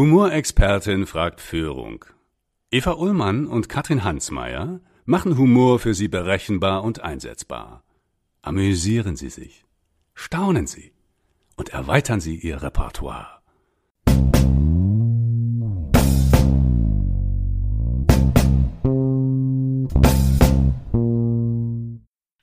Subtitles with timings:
[0.00, 2.06] Humorexpertin fragt Führung.
[2.70, 7.84] Eva Ullmann und Katrin Hansmeier machen Humor für Sie berechenbar und einsetzbar.
[8.40, 9.66] Amüsieren Sie sich,
[10.14, 10.94] staunen Sie
[11.58, 13.42] und erweitern Sie Ihr Repertoire.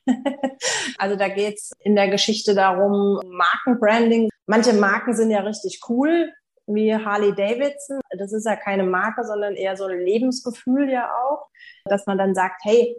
[0.99, 4.29] Also da geht's in der Geschichte darum, Markenbranding.
[4.46, 6.32] Manche Marken sind ja richtig cool,
[6.67, 7.99] wie Harley Davidson.
[8.17, 11.47] Das ist ja keine Marke, sondern eher so ein Lebensgefühl ja auch,
[11.85, 12.95] dass man dann sagt, hey,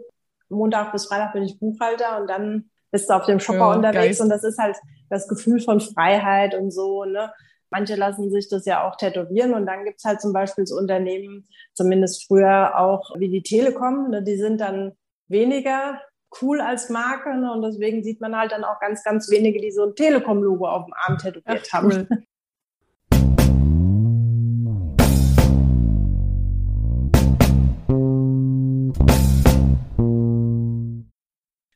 [0.49, 4.17] Montag bis Freitag bin ich Buchhalter und dann bist du auf dem Shopper ja, unterwegs
[4.17, 4.21] Geist.
[4.21, 4.77] und das ist halt
[5.09, 7.31] das Gefühl von Freiheit und so, ne?
[7.71, 11.47] Manche lassen sich das ja auch tätowieren und dann gibt's halt zum Beispiel so Unternehmen,
[11.75, 14.23] zumindest früher auch wie die Telekom, ne?
[14.23, 14.93] die sind dann
[15.27, 16.01] weniger
[16.41, 17.51] cool als Marke ne?
[17.51, 20.85] und deswegen sieht man halt dann auch ganz, ganz wenige, die so ein Telekom-Logo auf
[20.85, 21.91] dem Arm tätowiert Ach, haben.
[21.91, 22.07] Cool.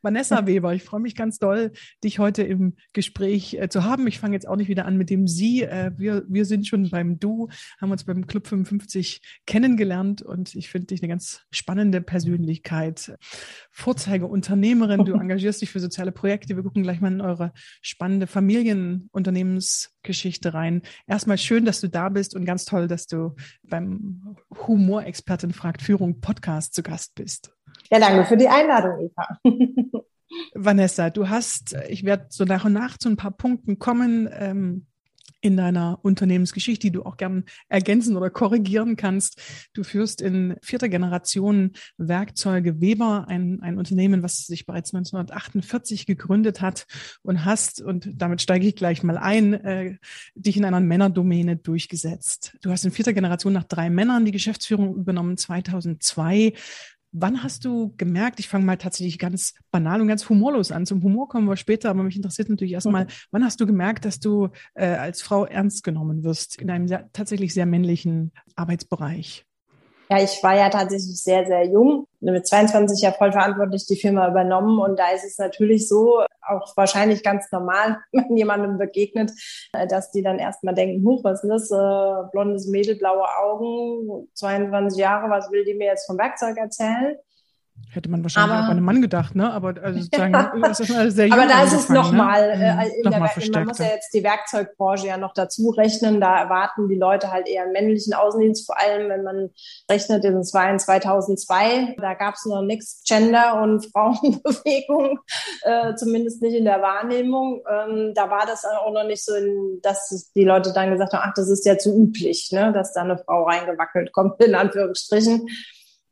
[0.04, 1.72] Vanessa Weber, ich freue mich ganz doll,
[2.04, 4.06] dich heute im Gespräch äh, zu haben.
[4.08, 5.64] Ich fange jetzt auch nicht wieder an mit dem Sie.
[5.64, 7.48] Äh, wir, wir sind schon beim Du,
[7.80, 13.18] haben uns beim Club 55 kennengelernt und ich finde dich eine ganz spannende Persönlichkeit.
[13.72, 16.58] Vorzeigeunternehmerin, du engagierst dich für soziale Projekte.
[16.58, 20.82] Wir gucken gleich mal in eure spannende Familienunternehmensgeschichte rein.
[21.08, 24.36] Erstmal schön, dass du da bist und ganz toll, dass du beim
[24.68, 27.54] Humorexpertin fragt Führung Podcast zu Gast bist.
[27.92, 29.40] Ja, danke für die Einladung, Eva.
[30.56, 34.88] Vanessa, du hast, ich werde so nach und nach zu ein paar Punkten kommen ähm,
[35.44, 39.42] in deiner Unternehmensgeschichte, die du auch gern ergänzen oder korrigieren kannst.
[39.74, 46.62] Du führst in vierter Generation Werkzeuge Weber, ein, ein Unternehmen, was sich bereits 1948 gegründet
[46.62, 46.86] hat
[47.24, 49.98] und hast, und damit steige ich gleich mal ein, äh,
[50.34, 52.56] dich in einer Männerdomäne durchgesetzt.
[52.62, 56.54] Du hast in vierter Generation nach drei Männern die Geschäftsführung übernommen, 2002
[57.16, 61.04] Wann hast du gemerkt, ich fange mal tatsächlich ganz banal und ganz humorlos an, zum
[61.04, 63.10] Humor kommen wir später, aber mich interessiert natürlich erstmal, mhm.
[63.30, 67.12] wann hast du gemerkt, dass du äh, als Frau ernst genommen wirst in einem sehr,
[67.14, 69.46] tatsächlich sehr männlichen Arbeitsbereich?
[70.14, 72.06] Ja, ich war ja tatsächlich sehr, sehr jung.
[72.20, 74.78] Mit 22 ja voll verantwortlich die Firma übernommen.
[74.78, 79.32] Und da ist es natürlich so, auch wahrscheinlich ganz normal, wenn jemandem begegnet,
[79.74, 81.72] äh, dass die dann erstmal denken, huch, was ist das?
[81.72, 87.18] Äh, blondes Mädel, blaue Augen, 22 Jahre, was will die mir jetzt vom Werkzeug erzählen?
[87.94, 89.52] Hätte man wahrscheinlich aber, auch bei einem Mann gedacht, ne?
[89.52, 92.64] Aber also sozusagen, das ist sehr jung Aber da ist es nochmal, ne?
[92.64, 93.12] äh, mhm.
[93.12, 96.20] noch man muss ja jetzt die Werkzeugbranche ja noch dazu rechnen.
[96.20, 99.50] Da erwarten die Leute halt eher einen männlichen Außendienst, vor allem wenn man
[99.90, 105.20] rechnet, das war in 2002, da gab es noch nichts Gender und Frauenbewegung,
[105.62, 107.64] äh, zumindest nicht in der Wahrnehmung.
[107.70, 111.24] Ähm, da war das auch noch nicht so, in, dass die Leute dann gesagt haben,
[111.26, 112.72] ach, das ist ja zu üblich, ne?
[112.74, 115.48] dass da eine Frau reingewackelt kommt, in Anführungsstrichen.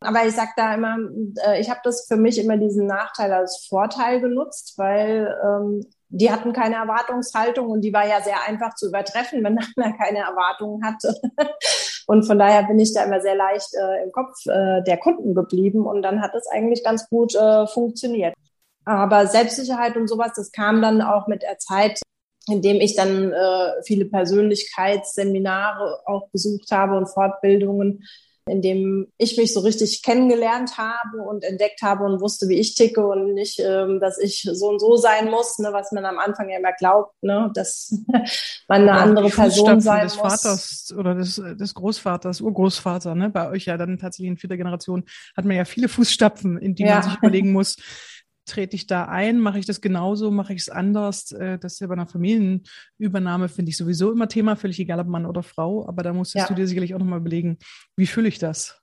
[0.02, 0.98] Aber ich sage da immer,
[1.46, 6.32] äh, ich habe das für mich immer diesen Nachteil als Vorteil genutzt, weil ähm, die
[6.32, 10.84] hatten keine Erwartungshaltung und die war ja sehr einfach zu übertreffen, wenn man keine Erwartungen
[10.84, 11.16] hatte.
[12.08, 15.36] Und von daher bin ich da immer sehr leicht äh, im Kopf äh, der Kunden
[15.36, 18.34] geblieben und dann hat es eigentlich ganz gut äh, funktioniert.
[18.84, 22.02] Aber Selbstsicherheit und sowas, das kam dann auch mit der Zeit,
[22.48, 28.04] indem ich dann äh, viele Persönlichkeitsseminare auch besucht habe und Fortbildungen,
[28.48, 32.74] in dem ich mich so richtig kennengelernt habe und entdeckt habe und wusste, wie ich
[32.74, 36.18] ticke und nicht, ähm, dass ich so und so sein muss, ne, was man am
[36.18, 37.94] Anfang ja immer glaubt, ne, dass
[38.68, 40.42] man eine ja, andere Person sein des muss.
[40.42, 45.04] Vaters oder des, des Großvaters, Urgroßvater, ne, bei euch ja dann tatsächlich in vierter Generation
[45.38, 46.96] hat man ja viele Fußstapfen, in die ja.
[46.96, 47.76] man sich überlegen muss,
[48.46, 49.40] trete ich da ein?
[49.40, 50.32] Mache ich das genauso?
[50.32, 51.32] Mache ich es anders?
[51.32, 55.08] Äh, das ist ja bei einer Familienübernahme, finde ich sowieso immer Thema, völlig egal ob
[55.08, 55.88] Mann oder Frau.
[55.88, 56.48] Aber da musstest ja.
[56.48, 57.58] du dir sicherlich auch nochmal überlegen,
[57.96, 58.82] wie fühle ich das?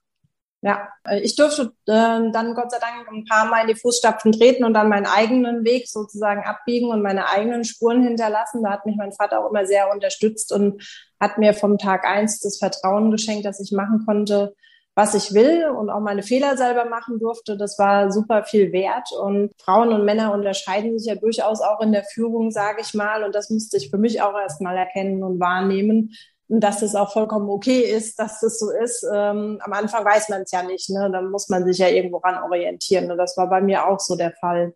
[0.61, 4.33] Ja, äh, ich durfte äh, dann Gott sei Dank ein paar Mal in die Fußstapfen
[4.33, 8.63] treten und dann meinen eigenen Weg sozusagen abbiegen und meine eigenen Spuren hinterlassen.
[8.63, 10.83] Da hat mich mein Vater auch immer sehr unterstützt und
[11.19, 14.53] hat mir vom Tag eins das Vertrauen geschenkt, dass ich machen konnte,
[14.99, 17.55] was ich will und auch meine Fehler selber machen durfte.
[17.55, 19.09] Das war super viel wert.
[19.13, 23.23] Und Frauen und Männer unterscheiden sich ja durchaus auch in der Führung, sage ich mal.
[23.23, 26.11] Und das musste ich für mich auch erstmal erkennen und wahrnehmen.
[26.49, 29.05] Dass es auch vollkommen okay ist, dass das so ist.
[29.09, 30.89] Ähm, am Anfang weiß man es ja nicht.
[30.89, 31.09] Ne?
[31.13, 33.09] Dann muss man sich ja irgendwo ran orientieren.
[33.09, 34.73] Und das war bei mir auch so der Fall.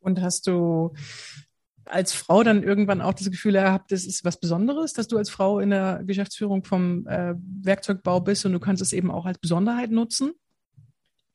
[0.00, 0.94] Und hast du
[1.90, 5.30] als Frau dann irgendwann auch das Gefühl gehabt, das ist was Besonderes, dass du als
[5.30, 9.38] Frau in der Geschäftsführung vom äh, Werkzeugbau bist und du kannst es eben auch als
[9.38, 10.32] Besonderheit nutzen?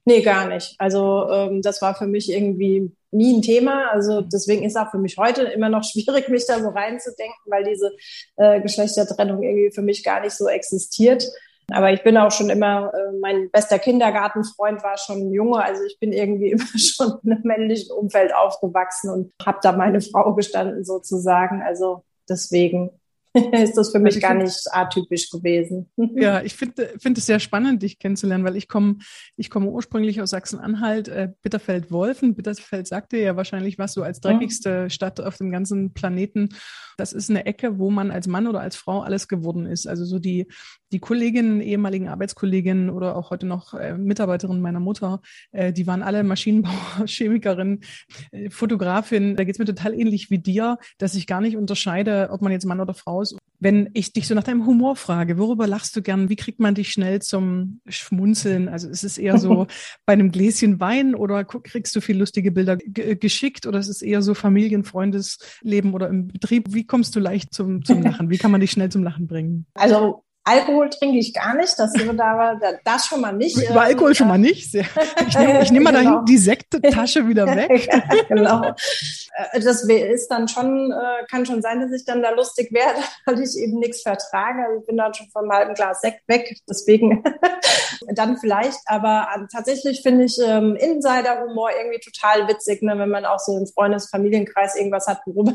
[0.06, 0.76] Nee, gar nicht.
[0.78, 3.90] Also ähm, das war für mich irgendwie nie ein Thema.
[3.92, 7.64] Also deswegen ist auch für mich heute immer noch schwierig, mich da so reinzudenken, weil
[7.64, 7.92] diese
[8.38, 11.28] äh, Geschlechtertrennung irgendwie für mich gar nicht so existiert.
[11.72, 15.84] Aber ich bin auch schon immer, äh, mein bester Kindergartenfreund war schon ein Junge, also
[15.84, 20.34] ich bin irgendwie immer schon in einem männlichen Umfeld aufgewachsen und habe da meine Frau
[20.34, 21.62] gestanden sozusagen.
[21.62, 22.92] Also deswegen
[23.52, 25.90] ist das für mich also gar nicht atypisch gewesen.
[26.16, 29.00] Ja, ich finde finde es sehr spannend, dich kennenzulernen, weil ich komme
[29.36, 32.36] ich komme ursprünglich aus Sachsen-Anhalt, äh, Bitterfeld-Wolfen.
[32.36, 36.50] Bitterfeld sagte ja wahrscheinlich was so als dreckigste Stadt auf dem ganzen Planeten.
[36.98, 39.88] Das ist eine Ecke, wo man als Mann oder als Frau alles geworden ist.
[39.88, 40.48] Also so die
[40.96, 45.20] die Kolleginnen, ehemaligen Arbeitskolleginnen oder auch heute noch äh, Mitarbeiterinnen meiner Mutter,
[45.52, 46.74] äh, die waren alle Maschinenbauer,
[47.06, 47.82] Chemikerin,
[48.32, 49.36] äh, Fotografin.
[49.36, 52.54] Da geht es mir total ähnlich wie dir, dass ich gar nicht unterscheide, ob man
[52.54, 53.36] jetzt Mann oder Frau ist.
[53.66, 56.30] Wenn ich dich so nach deinem Humor frage, worüber lachst du gern?
[56.30, 58.70] Wie kriegt man dich schnell zum Schmunzeln?
[58.70, 59.66] Also ist es eher so
[60.06, 64.22] bei einem Gläschen Wein oder kriegst du viel lustige Bilder geschickt oder ist es eher
[64.22, 66.76] so Familienfreundesleben oder im Betrieb?
[66.76, 68.30] Wie kommst du leicht zum, zum Lachen?
[68.30, 69.66] Wie kann man dich schnell zum Lachen bringen?
[69.74, 73.58] Also Alkohol trinke ich gar nicht, das, da, das schon mal nicht.
[73.68, 74.72] Über Alkohol schon mal nicht.
[74.72, 74.86] Sehr.
[75.28, 76.18] Ich nehme nehm mal genau.
[76.18, 77.88] da die Sekttasche wieder weg.
[77.92, 78.64] ja, genau.
[78.64, 83.00] Äh, das ist dann schon, äh, kann schon sein, dass ich dann da lustig werde,
[83.26, 84.64] weil ich eben nichts vertrage.
[84.68, 87.24] Also ich bin dann schon vom halben Glas Sekt weg, deswegen
[88.14, 88.80] dann vielleicht.
[88.86, 93.00] Aber ähm, tatsächlich finde ich ähm, Insider-Humor irgendwie total witzig, ne?
[93.00, 95.54] wenn man auch so im Freundes-, Familienkreis irgendwas hat, worüber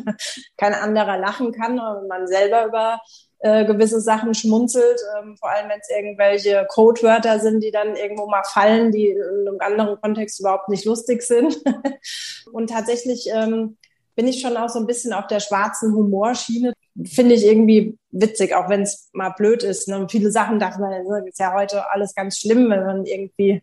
[0.56, 3.00] kein anderer lachen kann, oder wenn man selber über
[3.40, 8.26] äh, gewisse Sachen schmunzelt, ähm, vor allem wenn es irgendwelche Codewörter sind, die dann irgendwo
[8.26, 11.58] mal fallen, die in einem anderen Kontext überhaupt nicht lustig sind.
[12.52, 13.78] und tatsächlich ähm,
[14.14, 16.74] bin ich schon auch so ein bisschen auf der schwarzen Humorschiene.
[17.06, 19.88] Finde ich irgendwie witzig, auch wenn es mal blöd ist.
[19.88, 20.06] Ne?
[20.10, 20.92] Viele Sachen dachte man,
[21.26, 23.62] ist ja heute alles ganz schlimm, wenn man irgendwie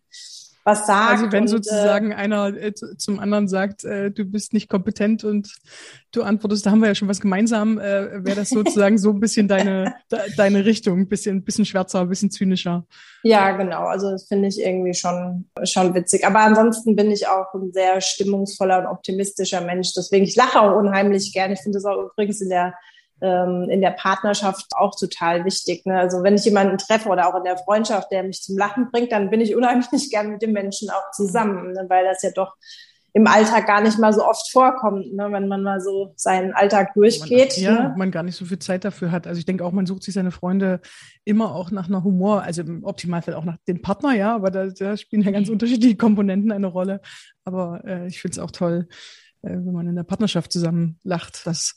[0.67, 1.11] was sagt.
[1.11, 5.23] Also wenn und, sozusagen äh, einer äh, zum anderen sagt, äh, du bist nicht kompetent
[5.23, 5.55] und
[6.11, 9.21] du antwortest, da haben wir ja schon was gemeinsam, äh, wäre das sozusagen so ein
[9.21, 12.85] bisschen deine, de, deine Richtung, ein bisschen, bisschen schwärzer, ein bisschen zynischer.
[13.23, 13.85] Ja, genau.
[13.85, 16.27] Also das finde ich irgendwie schon, schon witzig.
[16.27, 19.93] Aber ansonsten bin ich auch ein sehr stimmungsvoller und optimistischer Mensch.
[19.95, 21.53] Deswegen, ich lache auch unheimlich gerne.
[21.53, 22.73] Ich finde das auch übrigens in der
[23.21, 25.85] ähm, in der Partnerschaft auch total wichtig.
[25.85, 25.99] Ne?
[25.99, 29.11] Also wenn ich jemanden treffe oder auch in der Freundschaft, der mich zum Lachen bringt,
[29.11, 31.85] dann bin ich unheimlich gern mit dem Menschen auch zusammen, ne?
[31.87, 32.55] weil das ja doch
[33.13, 35.31] im Alltag gar nicht mal so oft vorkommt, ne?
[35.31, 37.55] wenn man mal so seinen Alltag durchgeht.
[37.57, 37.95] Man, ja, ne?
[37.97, 39.25] man gar nicht so viel Zeit dafür hat.
[39.25, 40.81] Also ich denke auch, man sucht sich seine Freunde
[41.25, 44.67] immer auch nach einer Humor, also im Optimalfall auch nach dem Partner, ja, aber da,
[44.67, 47.01] da spielen ja ganz unterschiedliche Komponenten eine Rolle.
[47.43, 48.87] Aber äh, ich finde es auch toll,
[49.41, 51.47] äh, wenn man in der Partnerschaft zusammen lacht.
[51.47, 51.75] Das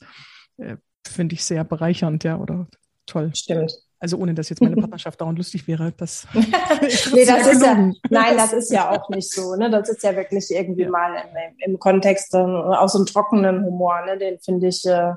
[0.59, 0.77] äh,
[1.11, 2.67] finde ich sehr bereichernd, ja, oder
[3.07, 3.31] toll.
[3.35, 3.75] Stimmt.
[3.99, 6.27] Also ohne dass jetzt meine Partnerschaft dauernd lustig wäre, das.
[6.35, 9.55] nee, das ist ja, nein, das ist ja auch nicht so.
[9.57, 9.71] Ne?
[9.71, 10.91] Das ist ja wirklich irgendwie ja.
[10.91, 14.05] mal im, im Kontext äh, auch so einen trockenen Humor.
[14.07, 14.17] Ne?
[14.17, 15.13] Den finde ich, äh,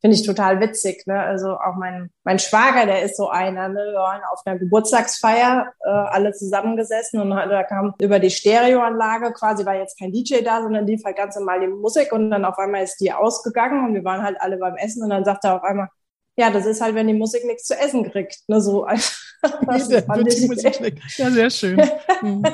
[0.00, 1.06] finde ich total witzig.
[1.06, 1.18] Ne?
[1.18, 3.68] Also auch mein, mein Schwager, der ist so einer.
[3.68, 3.80] Ne?
[3.92, 9.64] Wir waren auf einer Geburtstagsfeier äh, alle zusammengesessen und da kam über die Stereoanlage quasi
[9.64, 12.58] war jetzt kein DJ da, sondern lief halt ganz normal die Musik und dann auf
[12.58, 15.56] einmal ist die ausgegangen und wir waren halt alle beim Essen und dann sagt er
[15.56, 15.88] auf einmal,
[16.38, 18.40] ja, das ist halt, wenn die Musik nichts zu essen kriegt.
[18.48, 18.86] Ne, so
[19.66, 21.82] das fand ich, ja, sehr schön.
[22.22, 22.44] Mhm.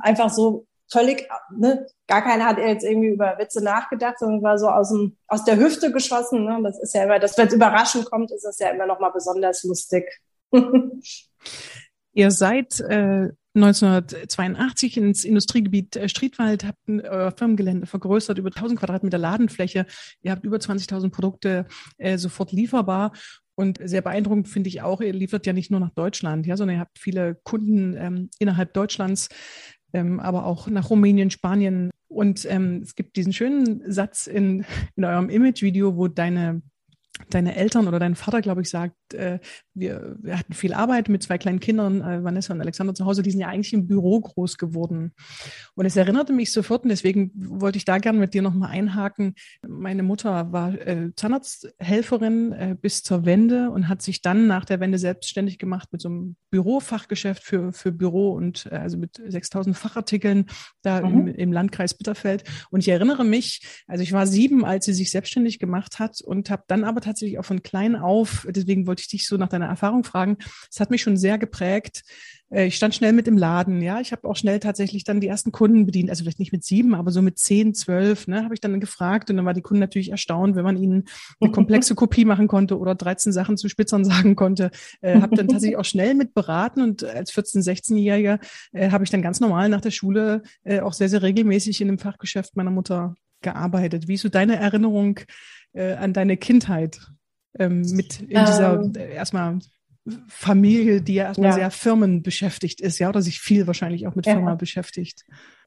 [0.00, 4.68] Einfach so völlig, ne, gar keiner hat jetzt irgendwie über Witze nachgedacht, sondern war so
[4.68, 6.44] aus, dem, aus der Hüfte geschossen.
[6.44, 6.60] Ne?
[6.62, 9.10] Das ist ja immer, das, wenn es überraschend kommt, ist das ja immer noch mal
[9.10, 10.04] besonders lustig.
[12.12, 18.78] Ihr seid äh, 1982 ins Industriegebiet äh, Striedwald, habt ein äh, Firmengelände vergrößert, über 1000
[18.78, 19.86] Quadratmeter Ladenfläche.
[20.22, 21.66] Ihr habt über 20.000 Produkte
[21.98, 23.12] äh, sofort lieferbar.
[23.56, 26.76] Und sehr beeindruckend finde ich auch, ihr liefert ja nicht nur nach Deutschland, ja, sondern
[26.76, 29.28] ihr habt viele Kunden ähm, innerhalb Deutschlands,
[29.92, 31.90] ähm, aber auch nach Rumänien, Spanien.
[32.08, 34.64] Und ähm, es gibt diesen schönen Satz in,
[34.96, 36.62] in eurem Image-Video, wo deine
[37.28, 39.38] deine Eltern oder dein Vater, glaube ich, sagt, äh,
[39.74, 43.22] wir, wir hatten viel Arbeit mit zwei kleinen Kindern, äh, Vanessa und Alexander zu Hause,
[43.22, 45.12] die sind ja eigentlich im Büro groß geworden.
[45.74, 49.34] Und es erinnerte mich sofort, und deswegen wollte ich da gerne mit dir nochmal einhaken.
[49.66, 54.80] Meine Mutter war äh, Zahnarzthelferin äh, bis zur Wende und hat sich dann nach der
[54.80, 59.76] Wende selbstständig gemacht mit so einem Bürofachgeschäft für, für Büro und äh, also mit 6000
[59.76, 60.46] Fachartikeln
[60.82, 61.28] da mhm.
[61.28, 62.44] im, im Landkreis Bitterfeld.
[62.70, 66.50] Und ich erinnere mich, also ich war sieben, als sie sich selbstständig gemacht hat und
[66.50, 69.66] habe dann aber tatsächlich auch von klein auf, deswegen wollte ich dich so nach deiner
[69.66, 70.36] Erfahrung fragen,
[70.70, 72.02] es hat mich schon sehr geprägt.
[72.50, 74.00] Äh, ich stand schnell mit im Laden, ja.
[74.00, 76.94] Ich habe auch schnell tatsächlich dann die ersten Kunden bedient, also vielleicht nicht mit sieben,
[76.94, 79.80] aber so mit zehn, zwölf, ne, habe ich dann gefragt und dann war die Kunden
[79.80, 81.04] natürlich erstaunt, wenn man ihnen
[81.40, 84.70] eine komplexe Kopie machen konnte oder 13 Sachen zu Spitzern sagen konnte.
[85.00, 88.38] Äh, habe dann tatsächlich auch schnell mit beraten und als 14-, 16-Jähriger
[88.72, 91.88] äh, habe ich dann ganz normal nach der Schule äh, auch sehr, sehr regelmäßig in
[91.88, 94.08] dem Fachgeschäft meiner Mutter gearbeitet?
[94.08, 95.20] Wie ist so deine Erinnerung
[95.72, 97.00] äh, an deine Kindheit
[97.58, 99.58] ähm, mit in dieser ähm, äh, erstmal
[100.28, 101.54] Familie, die ja erstmal ja.
[101.54, 104.34] sehr firmenbeschäftigt ist, ja, oder sich viel wahrscheinlich auch mit ja.
[104.34, 105.24] Firma beschäftigt?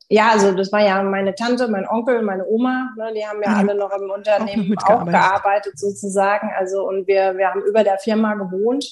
[0.10, 3.50] Ja, also das war ja meine Tante, mein Onkel, meine Oma, ne, die haben ja
[3.50, 3.55] mhm.
[3.69, 6.50] alle noch im Unternehmen auch, auch gearbeitet sozusagen.
[6.57, 8.86] Also und wir, wir haben über der Firma gewohnt.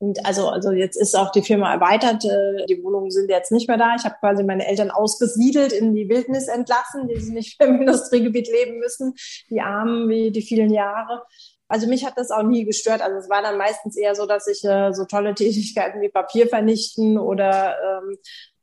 [0.00, 2.24] Und also, also jetzt ist auch die Firma erweitert.
[2.24, 3.94] Äh, die Wohnungen sind jetzt nicht mehr da.
[3.96, 8.48] Ich habe quasi meine Eltern ausgesiedelt, in die Wildnis entlassen, die sie nicht im Industriegebiet
[8.50, 9.14] leben müssen,
[9.50, 11.22] die Armen wie die vielen Jahre.
[11.68, 13.02] Also mich hat das auch nie gestört.
[13.02, 16.48] Also es war dann meistens eher so, dass ich äh, so tolle Tätigkeiten wie Papier
[16.48, 18.16] vernichten oder ähm,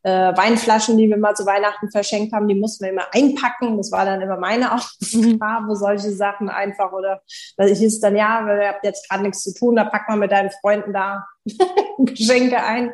[0.07, 3.75] äh, Weinflaschen, die wir mal zu Weihnachten verschenkt haben, die mussten wir immer einpacken.
[3.75, 6.93] Das war dann immer meine Aufgabe, solche Sachen einfach.
[6.93, 7.21] Oder
[7.57, 10.17] weil ich hieß dann, ja, ihr habt jetzt gerade nichts zu tun, da pack mal
[10.17, 11.27] mit deinen Freunden da
[11.97, 12.93] Geschenke ein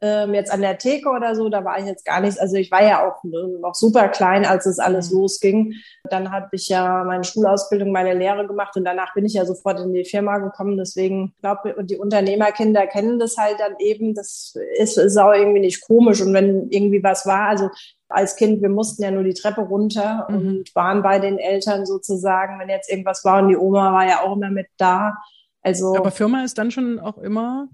[0.00, 2.38] ähm, jetzt an der Theke oder so, da war ich jetzt gar nichts.
[2.38, 5.18] Also ich war ja auch ne, noch super klein, als es alles mhm.
[5.18, 5.74] losging.
[6.08, 9.80] Dann habe ich ja meine Schulausbildung, meine Lehre gemacht und danach bin ich ja sofort
[9.80, 10.76] in die Firma gekommen.
[10.76, 14.14] Deswegen glaube ich, die Unternehmerkinder kennen das halt dann eben.
[14.14, 16.20] Das ist, ist auch irgendwie nicht komisch.
[16.20, 17.68] Und wenn irgendwie was war, also
[18.08, 20.36] als Kind, wir mussten ja nur die Treppe runter mhm.
[20.36, 24.20] und waren bei den Eltern sozusagen, wenn jetzt irgendwas war und die Oma war ja
[24.20, 25.14] auch immer mit da.
[25.60, 27.68] Also, Aber Firma ist dann schon auch immer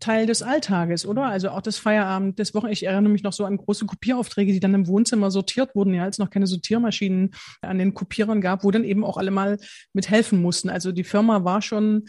[0.00, 1.24] Teil des Alltages, oder?
[1.24, 2.68] Also auch das Feierabend, das Wochen.
[2.68, 6.04] Ich erinnere mich noch so an große Kopieraufträge, die dann im Wohnzimmer sortiert wurden, ja,
[6.04, 9.58] als noch keine Sortiermaschinen an den Kopierern gab, wo dann eben auch alle mal
[9.92, 10.70] mit helfen mussten.
[10.70, 12.08] Also die Firma war schon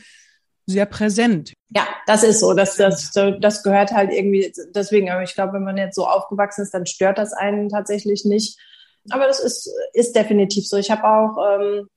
[0.65, 1.53] sehr präsent.
[1.69, 2.53] Ja, das ist so.
[2.53, 6.61] Das, das, das gehört halt irgendwie, deswegen, aber ich glaube, wenn man jetzt so aufgewachsen
[6.61, 8.59] ist, dann stört das einen tatsächlich nicht.
[9.09, 10.77] Aber das ist, ist definitiv so.
[10.77, 11.87] Ich habe auch ähm,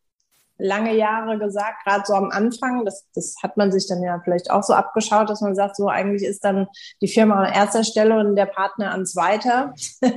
[0.63, 4.51] lange Jahre gesagt, gerade so am Anfang, das, das hat man sich dann ja vielleicht
[4.51, 6.69] auch so abgeschaut, dass man sagt, so eigentlich ist dann
[7.01, 9.75] die Firma an erster Stelle und der Partner an zweiter.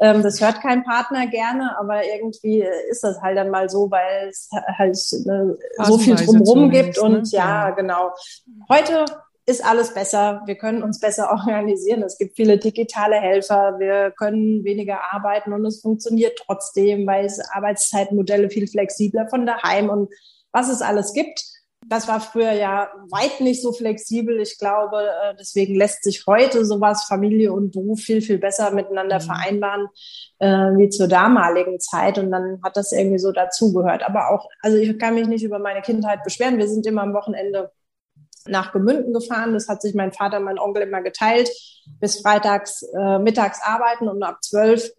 [0.00, 4.28] Ähm, das hört kein Partner gerne, aber irgendwie ist das halt dann mal so, weil
[4.28, 7.22] es halt ne, so viel drumherum gibt und ne?
[7.30, 8.12] ja, genau.
[8.68, 9.06] Heute
[9.48, 10.42] ist alles besser.
[10.44, 12.02] Wir können uns besser organisieren.
[12.02, 13.76] Es gibt viele digitale Helfer.
[13.78, 19.88] Wir können weniger arbeiten und es funktioniert trotzdem, weil es Arbeitszeitmodelle viel flexibler von daheim
[19.88, 20.10] und
[20.52, 21.42] was es alles gibt.
[21.86, 24.38] Das war früher ja weit nicht so flexibel.
[24.40, 29.20] Ich glaube, äh, deswegen lässt sich heute sowas Familie und Beruf viel, viel besser miteinander
[29.20, 29.24] mhm.
[29.24, 29.88] vereinbaren
[30.40, 32.18] äh, wie zur damaligen Zeit.
[32.18, 34.02] Und dann hat das irgendwie so dazugehört.
[34.02, 36.58] Aber auch, also ich kann mich nicht über meine Kindheit beschweren.
[36.58, 37.70] Wir sind immer am Wochenende
[38.46, 39.54] nach Gemünden gefahren.
[39.54, 41.50] Das hat sich mein Vater und mein Onkel immer geteilt.
[42.00, 44.90] Bis freitags äh, mittags arbeiten und ab zwölf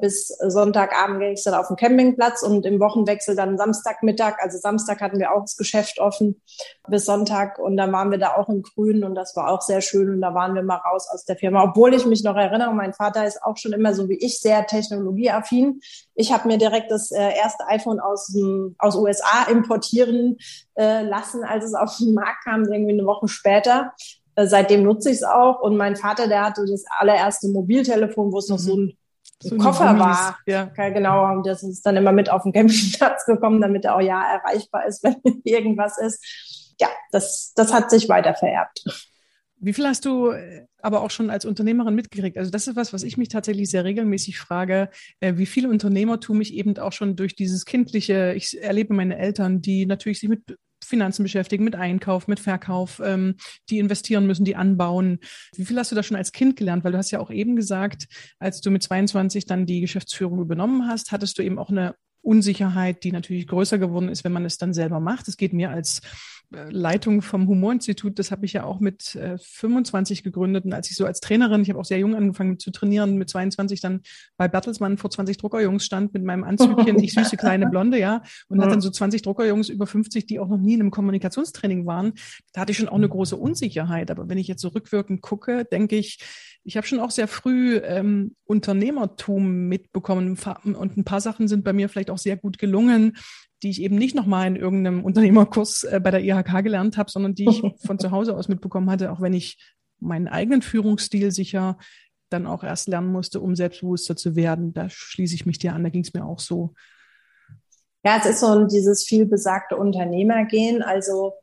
[0.00, 4.36] bis Sonntagabend ging es dann auf den Campingplatz und im Wochenwechsel dann Samstagmittag.
[4.40, 6.40] Also Samstag hatten wir auch das Geschäft offen
[6.88, 9.80] bis Sonntag und dann waren wir da auch im Grünen und das war auch sehr
[9.80, 11.64] schön und da waren wir mal raus aus der Firma.
[11.64, 14.66] Obwohl ich mich noch erinnere, mein Vater ist auch schon immer so wie ich sehr
[14.66, 15.80] technologieaffin.
[16.14, 18.34] Ich habe mir direkt das äh, erste iPhone aus,
[18.78, 20.36] aus USA importieren
[20.74, 23.92] äh, lassen, als es auf den Markt kam, irgendwie eine Woche später
[24.36, 25.60] äh, seitdem nutze ich es auch.
[25.60, 28.96] Und mein Vater, der hatte das allererste Mobiltelefon, wo es noch so ein
[29.42, 30.38] so Koffer war.
[30.46, 30.64] Ja.
[30.76, 34.22] Genau, und das ist dann immer mit auf den Campingplatz gekommen, damit er auch ja
[34.22, 36.74] erreichbar ist, wenn irgendwas ist.
[36.80, 38.84] Ja, das, das hat sich weiter vererbt.
[39.58, 42.36] Wie viel hast du äh, aber auch schon als Unternehmerin mitgekriegt?
[42.36, 44.90] Also das ist was, was ich mich tatsächlich sehr regelmäßig frage,
[45.20, 49.62] äh, wie viel Unternehmertum ich eben auch schon durch dieses kindliche, ich erlebe meine Eltern,
[49.62, 53.36] die natürlich sich mit Finanzen beschäftigen, mit Einkauf, mit Verkauf, ähm,
[53.70, 55.18] die investieren müssen, die anbauen.
[55.54, 56.84] Wie viel hast du da schon als Kind gelernt?
[56.84, 58.06] Weil du hast ja auch eben gesagt,
[58.38, 61.94] als du mit 22 dann die Geschäftsführung übernommen hast, hattest du eben auch eine
[62.26, 65.28] Unsicherheit, die natürlich größer geworden ist, wenn man es dann selber macht.
[65.28, 66.02] Es geht mir als
[66.50, 70.64] Leitung vom Humorinstitut, das habe ich ja auch mit äh, 25 gegründet.
[70.64, 73.28] Und als ich so als Trainerin, ich habe auch sehr jung angefangen zu trainieren, mit
[73.28, 74.02] 22 dann
[74.36, 78.60] bei Bertelsmann vor 20 Druckerjungs stand mit meinem Anzügchen, ich süße kleine Blonde, ja, und
[78.60, 82.12] hat dann so 20 Druckerjungs über 50, die auch noch nie in einem Kommunikationstraining waren.
[82.52, 84.10] Da hatte ich schon auch eine große Unsicherheit.
[84.12, 86.18] Aber wenn ich jetzt so rückwirkend gucke, denke ich,
[86.66, 91.72] ich habe schon auch sehr früh ähm, Unternehmertum mitbekommen und ein paar Sachen sind bei
[91.72, 93.16] mir vielleicht auch sehr gut gelungen
[93.62, 97.34] die ich eben nicht nochmal in irgendeinem Unternehmerkurs äh, bei der IHK gelernt habe, sondern
[97.34, 99.58] die ich von zu Hause aus mitbekommen hatte, auch wenn ich
[99.98, 101.78] meinen eigenen Führungsstil sicher
[102.28, 104.74] dann auch erst lernen musste, um selbstbewusster zu werden.
[104.74, 106.74] Da schließe ich mich dir an, da ging es mir auch so.
[108.04, 110.82] Ja, es ist so dieses vielbesagte Unternehmergehen.
[110.82, 111.34] Also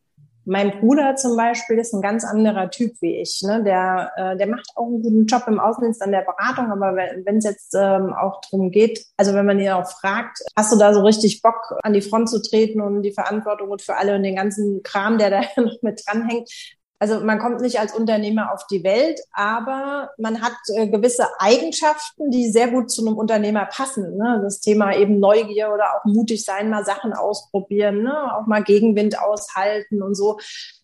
[0.46, 3.42] mein Bruder zum Beispiel ist ein ganz anderer Typ wie ich.
[3.44, 3.64] Ne?
[3.64, 7.38] Der, äh, der macht auch einen guten Job im Außendienst an der Beratung, aber wenn
[7.38, 10.94] es jetzt ähm, auch darum geht, also wenn man ihn auch fragt, hast du da
[10.94, 14.24] so richtig Bock, an die Front zu treten und die Verantwortung und für alle und
[14.24, 16.50] den ganzen Kram, der da noch mit dranhängt,
[17.04, 22.32] also man kommt nicht als Unternehmer auf die Welt, aber man hat äh, gewisse Eigenschaften,
[22.32, 24.16] die sehr gut zu einem Unternehmer passen.
[24.16, 24.40] Ne?
[24.42, 28.34] Das Thema eben Neugier oder auch mutig sein, mal Sachen ausprobieren, ne?
[28.38, 30.40] auch mal Gegenwind aushalten und so.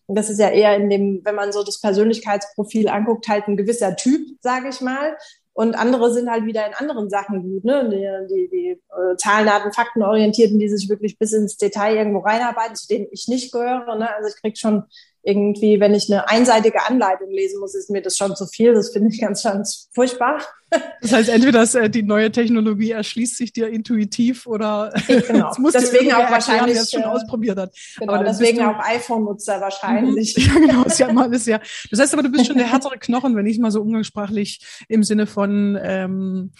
[0.08, 3.96] Das ist ja eher in dem, wenn man so das Persönlichkeitsprofil anguckt, halt ein gewisser
[3.96, 5.16] Typ, sage ich mal.
[5.54, 7.88] Und andere sind halt wieder in anderen Sachen gut, ne?
[7.88, 12.18] Die, die, die äh, Zahlen, Daten, Fakten orientierten, die sich wirklich bis ins Detail irgendwo
[12.18, 13.96] reinarbeiten, zu denen ich nicht gehöre.
[13.96, 14.14] Ne?
[14.14, 14.84] Also ich krieg schon
[15.22, 18.72] irgendwie, wenn ich eine einseitige Anleitung lesen muss, ist mir das schon zu viel.
[18.74, 20.40] Das finde ich ganz, ganz furchtbar.
[21.02, 25.50] Das heißt, entweder das, äh, die neue Technologie erschließt sich dir intuitiv oder genau.
[25.58, 27.74] muss deswegen auch wahrscheinlich das schon äh, ausprobiert hat.
[27.98, 30.36] Genau, aber deswegen auch iPhone-Nutzer wahrscheinlich.
[30.36, 31.58] Ja, genau, ist ja immer alles ja.
[31.90, 35.02] Das heißt aber, du bist schon der härtere Knochen, wenn ich mal so umgangssprachlich im
[35.02, 36.52] Sinne von ähm,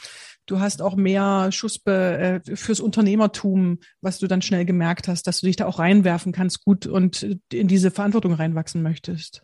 [0.50, 5.40] du hast auch mehr Schuss äh, fürs Unternehmertum, was du dann schnell gemerkt hast, dass
[5.40, 9.42] du dich da auch reinwerfen kannst, gut und in diese Verantwortung reinwachsen möchtest.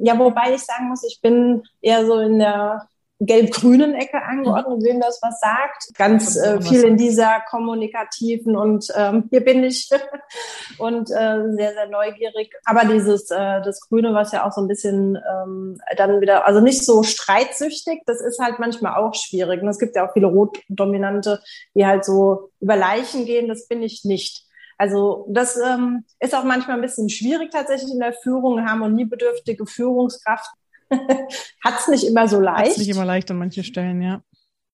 [0.00, 2.88] Ja, wobei ich sagen muss, ich bin eher so in der
[3.20, 5.94] gelb-grünen Ecke angeordnet, wem das was sagt.
[5.96, 9.90] Ganz äh, viel in dieser kommunikativen und ähm, hier bin ich
[10.78, 12.54] und äh, sehr, sehr neugierig.
[12.64, 16.60] Aber dieses, äh, das Grüne, was ja auch so ein bisschen ähm, dann wieder, also
[16.60, 19.62] nicht so streitsüchtig, das ist halt manchmal auch schwierig.
[19.62, 21.40] Und es gibt ja auch viele Rotdominante,
[21.74, 24.44] die halt so über Leichen gehen, das bin ich nicht.
[24.78, 30.48] Also das ähm, ist auch manchmal ein bisschen schwierig tatsächlich in der Führung, harmoniebedürftige Führungskraft
[31.64, 32.70] hat es nicht immer so leicht.
[32.70, 34.22] Hat's nicht immer leicht an manchen Stellen, ja.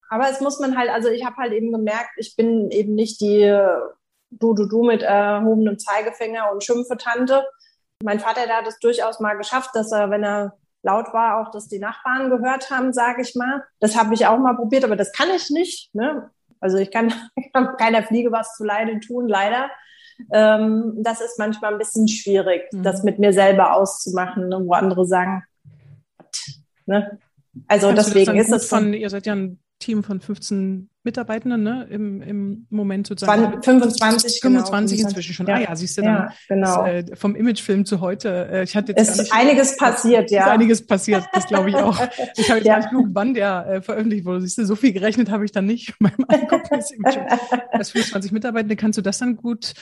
[0.09, 3.21] Aber es muss man halt, also ich habe halt eben gemerkt, ich bin eben nicht
[3.21, 3.53] die
[4.39, 7.45] du, du, du mit erhobenem Zeigefinger und Schimpfe-Tante.
[8.03, 11.51] Mein Vater, der hat es durchaus mal geschafft, dass er, wenn er laut war, auch
[11.51, 13.65] dass die Nachbarn gehört haben, sage ich mal.
[13.81, 15.95] Das habe ich auch mal probiert, aber das kann ich nicht.
[15.95, 16.31] Ne?
[16.61, 17.13] Also ich kann,
[17.53, 19.71] kann keiner Fliege was zu Leide tun, leider.
[20.33, 22.83] Ähm, das ist manchmal ein bisschen schwierig, mhm.
[22.83, 24.61] das mit mir selber auszumachen, ne?
[24.65, 25.45] wo andere sagen,
[26.87, 27.19] Ne?
[27.69, 31.87] Also Kannst deswegen ist es von, ihr seid ja ein Team von 15 Mitarbeitenden, ne?
[31.91, 33.63] Im, im Moment sozusagen.
[33.63, 35.47] 25, 25 genau, inzwischen schon.
[35.47, 35.57] Ja.
[35.57, 36.15] Ah ja, siehst du dann.
[36.15, 36.87] Ja, genau.
[36.87, 38.49] Das, äh, vom Imagefilm zu heute.
[38.51, 40.47] Äh, ich hatte jetzt es ist einiges passiert, ja.
[40.47, 42.01] Ist einiges passiert, das glaube ich auch.
[42.37, 42.79] Ich habe jetzt ja.
[42.79, 44.41] nicht genug, wann der äh, veröffentlicht wurde.
[44.41, 47.43] Siehst du, so viel gerechnet habe ich dann nicht beim Angucken des Imagefilms.
[47.73, 49.75] Das 25 Mitarbeitende, kannst du das dann gut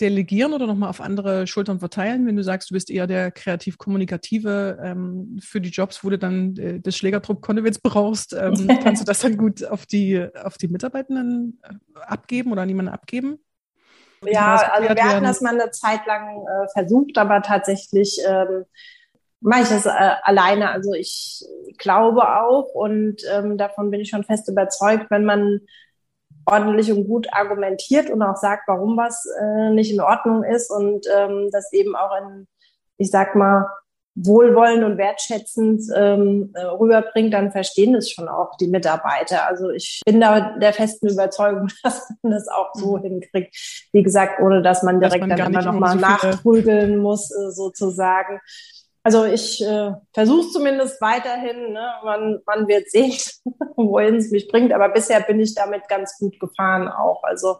[0.00, 4.78] delegieren oder nochmal auf andere Schultern verteilen, wenn du sagst, du bist eher der kreativ-kommunikative
[4.82, 9.20] ähm, für die Jobs, wo du dann äh, das Schlägerdruck-Konnewitz brauchst, ähm, kannst du das
[9.20, 13.38] dann gut auf die, auf die Mitarbeitenden äh, abgeben oder an jemanden abgeben?
[14.24, 15.08] Ja, also wir werden?
[15.08, 18.64] hatten das mal eine Zeit lang äh, versucht, aber tatsächlich ähm,
[19.40, 19.90] mache ich das äh,
[20.22, 20.70] alleine.
[20.70, 21.44] Also ich
[21.78, 25.60] glaube auch und ähm, davon bin ich schon fest überzeugt, wenn man
[26.48, 31.06] ordentlich und gut argumentiert und auch sagt, warum was äh, nicht in Ordnung ist und
[31.14, 32.46] ähm, das eben auch in,
[32.96, 33.66] ich sag mal,
[34.20, 39.46] wohlwollend und wertschätzend ähm, äh, rüberbringt, dann verstehen es schon auch die Mitarbeiter.
[39.46, 43.02] Also ich bin da der festen Überzeugung, dass man das auch so mhm.
[43.02, 43.88] hinkriegt.
[43.92, 47.50] Wie gesagt, ohne dass man direkt dass man dann immer nochmal so nachprügeln muss, äh,
[47.50, 48.40] sozusagen.
[49.08, 51.72] Also ich äh, versuche zumindest weiterhin.
[51.72, 51.92] Ne?
[52.04, 53.16] Man, man wird sehen,
[53.76, 54.70] wohin es mich bringt.
[54.70, 57.24] Aber bisher bin ich damit ganz gut gefahren auch.
[57.24, 57.56] Also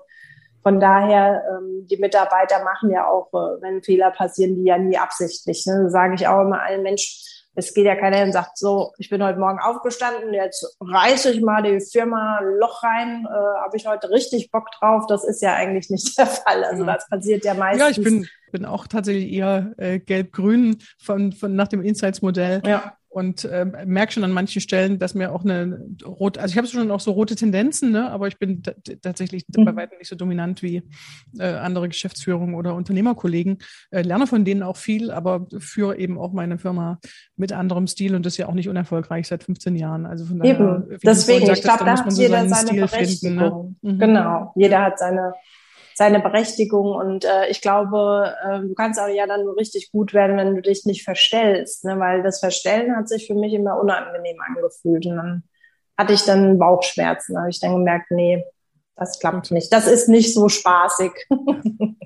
[0.63, 4.99] von daher, ähm, die Mitarbeiter machen ja auch, äh, wenn Fehler passieren, die ja nie
[4.99, 5.65] absichtlich.
[5.65, 5.89] Ne?
[5.89, 7.19] Sage ich auch immer allen Menschen,
[7.59, 11.33] es geht ja keiner hin und sagt so, ich bin heute Morgen aufgestanden, jetzt reiße
[11.33, 15.07] ich mal die Firma Loch rein, äh, habe ich heute richtig Bock drauf.
[15.09, 16.62] Das ist ja eigentlich nicht der Fall.
[16.62, 16.94] Also ja.
[16.94, 17.83] das passiert ja meistens.
[17.83, 22.62] Ja, ich bin, bin auch tatsächlich eher äh, gelb-grün von, von nach dem Insights-Modell.
[22.64, 26.57] Ja und äh, merke schon an manchen Stellen, dass mir auch eine rote, also ich
[26.57, 28.63] habe schon auch so rote Tendenzen, ne, aber ich bin
[29.03, 29.65] tatsächlich mhm.
[29.65, 30.85] bei weitem nicht so dominant wie
[31.37, 33.59] äh, andere Geschäftsführungen oder Unternehmerkollegen.
[33.91, 37.01] Äh, lerne von denen auch viel, aber führe eben auch meine Firma
[37.37, 40.07] mit anderem Stil und das ist ja auch nicht unerfolgreich seit 15 Jahren.
[40.07, 40.99] Also von daher, eben.
[41.05, 43.77] Deswegen, ich glaube, da hat jeder so seine Stil Berechtigung.
[43.81, 43.95] Finden, ne?
[43.95, 43.99] mhm.
[43.99, 45.33] Genau, jeder hat seine
[45.99, 46.93] seine Berechtigung.
[46.93, 50.55] Und äh, ich glaube, äh, du kannst auch ja dann nur richtig gut werden, wenn
[50.55, 51.99] du dich nicht verstellst, ne?
[51.99, 55.07] weil das Verstellen hat sich für mich immer unangenehm angefühlt.
[55.07, 55.43] Und dann
[55.99, 57.35] hatte ich dann Bauchschmerzen.
[57.35, 58.45] Da habe ich dann gemerkt, nee,
[58.95, 59.73] das klappt nicht.
[59.73, 61.11] Das ist nicht so spaßig.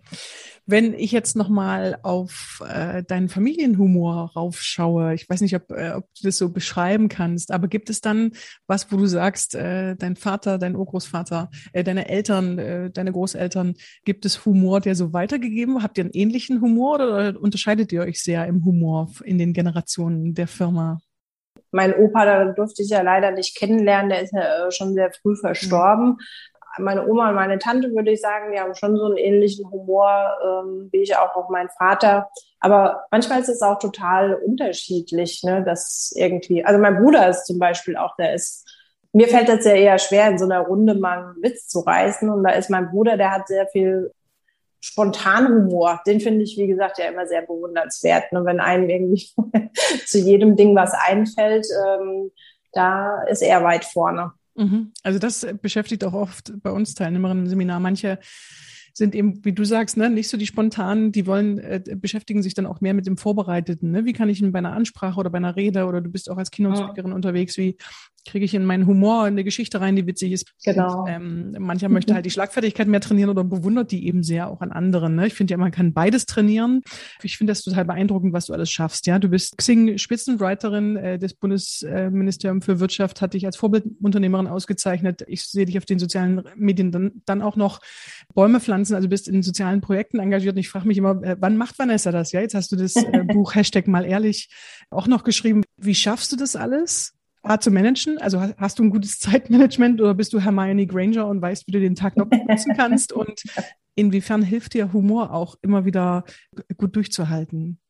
[0.66, 6.04] Wenn ich jetzt nochmal auf äh, deinen Familienhumor raufschaue, ich weiß nicht, ob, äh, ob
[6.14, 8.32] du das so beschreiben kannst, aber gibt es dann
[8.66, 13.74] was, wo du sagst, äh, dein Vater, dein Urgroßvater, äh, deine Eltern, äh, deine Großeltern,
[14.04, 15.82] gibt es Humor, der so weitergegeben?
[15.82, 20.34] Habt ihr einen ähnlichen Humor oder unterscheidet ihr euch sehr im Humor in den Generationen
[20.34, 21.00] der Firma?
[21.70, 25.10] Mein Opa, da durfte ich ja leider nicht kennenlernen, der ist ja äh, schon sehr
[25.10, 26.18] früh verstorben.
[26.78, 30.36] Meine Oma und meine Tante, würde ich sagen, die haben schon so einen ähnlichen Humor,
[30.42, 32.30] ähm, wie ich auch, auch mein Vater.
[32.60, 37.58] Aber manchmal ist es auch total unterschiedlich, ne, dass irgendwie, also mein Bruder ist zum
[37.58, 38.66] Beispiel auch, der ist,
[39.12, 42.30] mir fällt das ja eher schwer, in so einer Runde mal einen Witz zu reißen.
[42.30, 44.12] Und da ist mein Bruder, der hat sehr viel
[44.80, 46.00] spontanen Humor.
[46.06, 48.32] Den finde ich, wie gesagt, ja immer sehr bewundernswert.
[48.32, 48.44] Ne?
[48.44, 49.28] Wenn einem irgendwie
[50.06, 52.32] zu jedem Ding was einfällt, ähm,
[52.72, 54.32] da ist er weit vorne.
[54.54, 54.92] Mhm.
[55.02, 57.80] Also das beschäftigt auch oft bei uns Teilnehmerinnen im Seminar.
[57.80, 58.18] Manche
[58.94, 62.54] sind eben, wie du sagst, ne, nicht so die spontanen, die wollen, äh, beschäftigen sich
[62.54, 63.90] dann auch mehr mit dem Vorbereiteten.
[63.90, 64.04] Ne?
[64.04, 66.50] Wie kann ich bei einer Ansprache oder bei einer Rede oder du bist auch als
[66.50, 67.14] Keynote-Speakerin ja.
[67.14, 67.76] unterwegs, wie
[68.24, 70.52] kriege ich in meinen Humor in eine Geschichte rein, die witzig ist.
[70.64, 71.06] Genau.
[71.08, 74.70] Ähm, mancher möchte halt die Schlagfertigkeit mehr trainieren oder bewundert die eben sehr auch an
[74.70, 75.16] anderen.
[75.16, 75.26] Ne?
[75.26, 76.82] Ich finde ja, man kann beides trainieren.
[77.22, 79.06] Ich finde das total beeindruckend, was du alles schaffst.
[79.06, 85.24] Ja, du bist Xing-Spitzenwriterin äh, des Bundesministeriums für Wirtschaft, hat dich als Vorbildunternehmerin ausgezeichnet.
[85.26, 87.80] Ich sehe dich auf den sozialen Medien dann, dann auch noch
[88.34, 88.94] Bäume pflanzen.
[88.94, 90.54] Also bist in sozialen Projekten engagiert.
[90.54, 92.32] Und ich frage mich immer, äh, wann macht Vanessa das?
[92.32, 94.48] Ja, jetzt hast du das äh, Buch Hashtag mal ehrlich
[94.90, 95.62] auch noch geschrieben.
[95.76, 97.14] Wie schaffst du das alles?
[97.44, 98.18] A, zu managen?
[98.18, 101.80] Also hast du ein gutes Zeitmanagement oder bist du Hermione Granger und weißt, wie du
[101.80, 103.12] den Tag noch nutzen kannst?
[103.12, 103.42] Und
[103.96, 106.24] inwiefern hilft dir Humor auch immer wieder
[106.76, 107.81] gut durchzuhalten?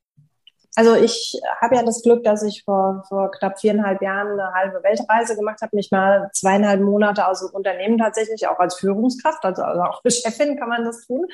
[0.74, 4.82] Also ich habe ja das Glück, dass ich vor, vor knapp viereinhalb Jahren eine halbe
[4.82, 9.62] Weltreise gemacht habe, mich mal zweieinhalb Monate aus dem Unternehmen tatsächlich auch als Führungskraft, also,
[9.62, 11.26] also auch als Chefin kann man das tun.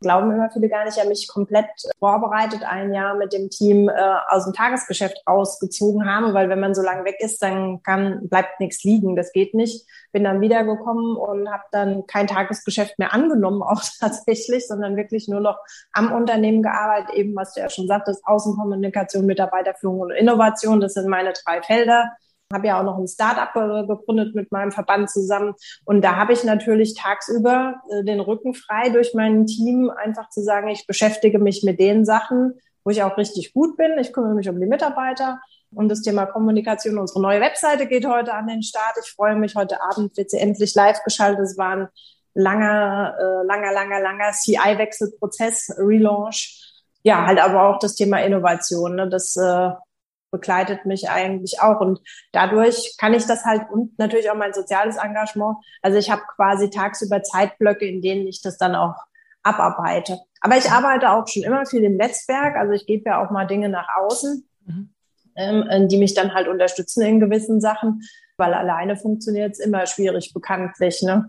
[0.00, 0.96] Glauben immer viele gar nicht.
[0.96, 1.66] Ich habe mich komplett
[2.00, 3.92] vorbereitet, ein Jahr mit dem Team äh,
[4.28, 8.60] aus dem Tagesgeschäft rausgezogen habe, weil wenn man so lange weg ist, dann kann, bleibt
[8.60, 9.16] nichts liegen.
[9.16, 9.86] Das geht nicht.
[10.12, 15.40] Bin dann wiedergekommen und habe dann kein Tagesgeschäft mehr angenommen, auch tatsächlich, sondern wirklich nur
[15.40, 15.58] noch
[15.92, 20.80] am Unternehmen gearbeitet, eben was du ja schon sagtest, Außenkommunikation Kommunikation, Mitarbeiterführung und Innovation.
[20.80, 22.12] Das sind meine drei Felder.
[22.52, 23.52] Habe ja auch noch ein Startup
[23.88, 25.54] gegründet mit meinem Verband zusammen.
[25.84, 30.42] Und da habe ich natürlich tagsüber äh, den Rücken frei durch mein Team, einfach zu
[30.42, 33.96] sagen, ich beschäftige mich mit den Sachen, wo ich auch richtig gut bin.
[33.98, 35.40] Ich kümmere mich um die Mitarbeiter.
[35.74, 38.96] Und das Thema Kommunikation, unsere neue Webseite geht heute an den Start.
[39.02, 41.44] Ich freue mich, heute Abend wird sie endlich live geschaltet.
[41.44, 41.88] Es war ein
[42.34, 46.61] langer, äh, langer, langer, langer CI-Wechselprozess, Relaunch
[47.02, 49.70] ja, halt aber auch das Thema Innovation, ne, das äh,
[50.32, 51.80] begleitet mich eigentlich auch.
[51.80, 52.00] Und
[52.32, 55.56] dadurch kann ich das halt und natürlich auch mein soziales Engagement.
[55.82, 58.96] Also ich habe quasi tagsüber Zeitblöcke, in denen ich das dann auch
[59.42, 60.18] abarbeite.
[60.40, 62.56] Aber ich arbeite auch schon immer viel im Netzwerk.
[62.56, 64.90] Also ich gebe ja auch mal Dinge nach außen, mhm.
[65.36, 68.02] ähm, die mich dann halt unterstützen in gewissen Sachen,
[68.36, 71.02] weil alleine funktioniert es immer schwierig, bekanntlich.
[71.02, 71.28] Ne?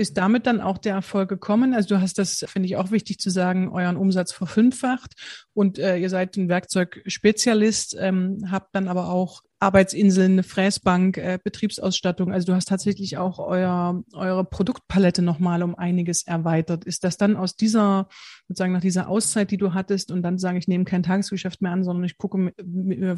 [0.00, 1.74] Ist damit dann auch der Erfolg gekommen?
[1.74, 5.12] Also du hast das, finde ich auch wichtig zu sagen, euren Umsatz verfünffacht
[5.52, 11.38] und äh, ihr seid ein Werkzeugspezialist, ähm, habt dann aber auch Arbeitsinseln, eine Fräsbank, äh,
[11.44, 12.32] Betriebsausstattung.
[12.32, 16.86] Also du hast tatsächlich auch euer, eure Produktpalette nochmal um einiges erweitert.
[16.86, 18.08] Ist das dann aus dieser,
[18.48, 21.72] sozusagen nach dieser Auszeit, die du hattest und dann sagen, ich nehme kein Tagesgeschäft mehr
[21.72, 22.54] an, sondern ich gucke mir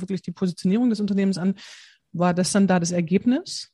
[0.00, 1.54] wirklich die Positionierung des Unternehmens an,
[2.12, 3.70] war das dann da das Ergebnis?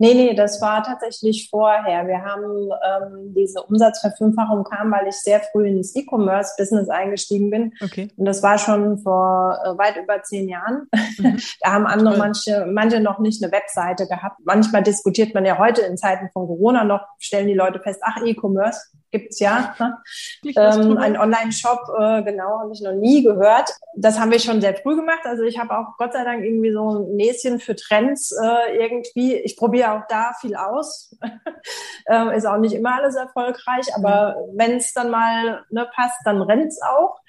[0.00, 2.06] Nee, nee, das war tatsächlich vorher.
[2.06, 7.72] Wir haben ähm, diese Umsatzverfünffachung kam, weil ich sehr früh ins E-Commerce-Business eingestiegen bin.
[7.82, 8.08] Okay.
[8.16, 10.88] Und das war schon vor äh, weit über zehn Jahren.
[11.18, 11.38] Mhm.
[11.60, 12.18] da haben andere Toll.
[12.18, 14.38] manche, manche noch nicht eine Webseite gehabt.
[14.44, 18.22] Manchmal diskutiert man ja heute in Zeiten von Corona noch, stellen die Leute fest, ach,
[18.24, 19.74] E-Commerce gibt's ja.
[19.78, 19.98] Ne?
[20.56, 23.70] Ähm, ein Online-Shop, äh, genau, habe ich noch nie gehört.
[23.96, 25.20] Das haben wir schon sehr früh gemacht.
[25.24, 29.36] Also ich habe auch Gott sei Dank irgendwie so ein Näschen für Trends äh, irgendwie.
[29.36, 31.16] Ich probiere auch da viel aus.
[32.06, 34.58] ähm, ist auch nicht immer alles erfolgreich, aber mhm.
[34.58, 37.20] wenn es dann mal ne, passt, dann rennt's auch.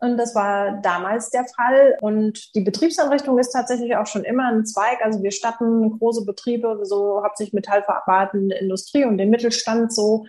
[0.00, 1.96] Und das war damals der Fall.
[2.00, 4.98] Und die Betriebsanrichtung ist tatsächlich auch schon immer ein Zweig.
[5.02, 10.26] Also wir statten große Betriebe, so hauptsächlich metallverarbeitende Industrie und den Mittelstand so,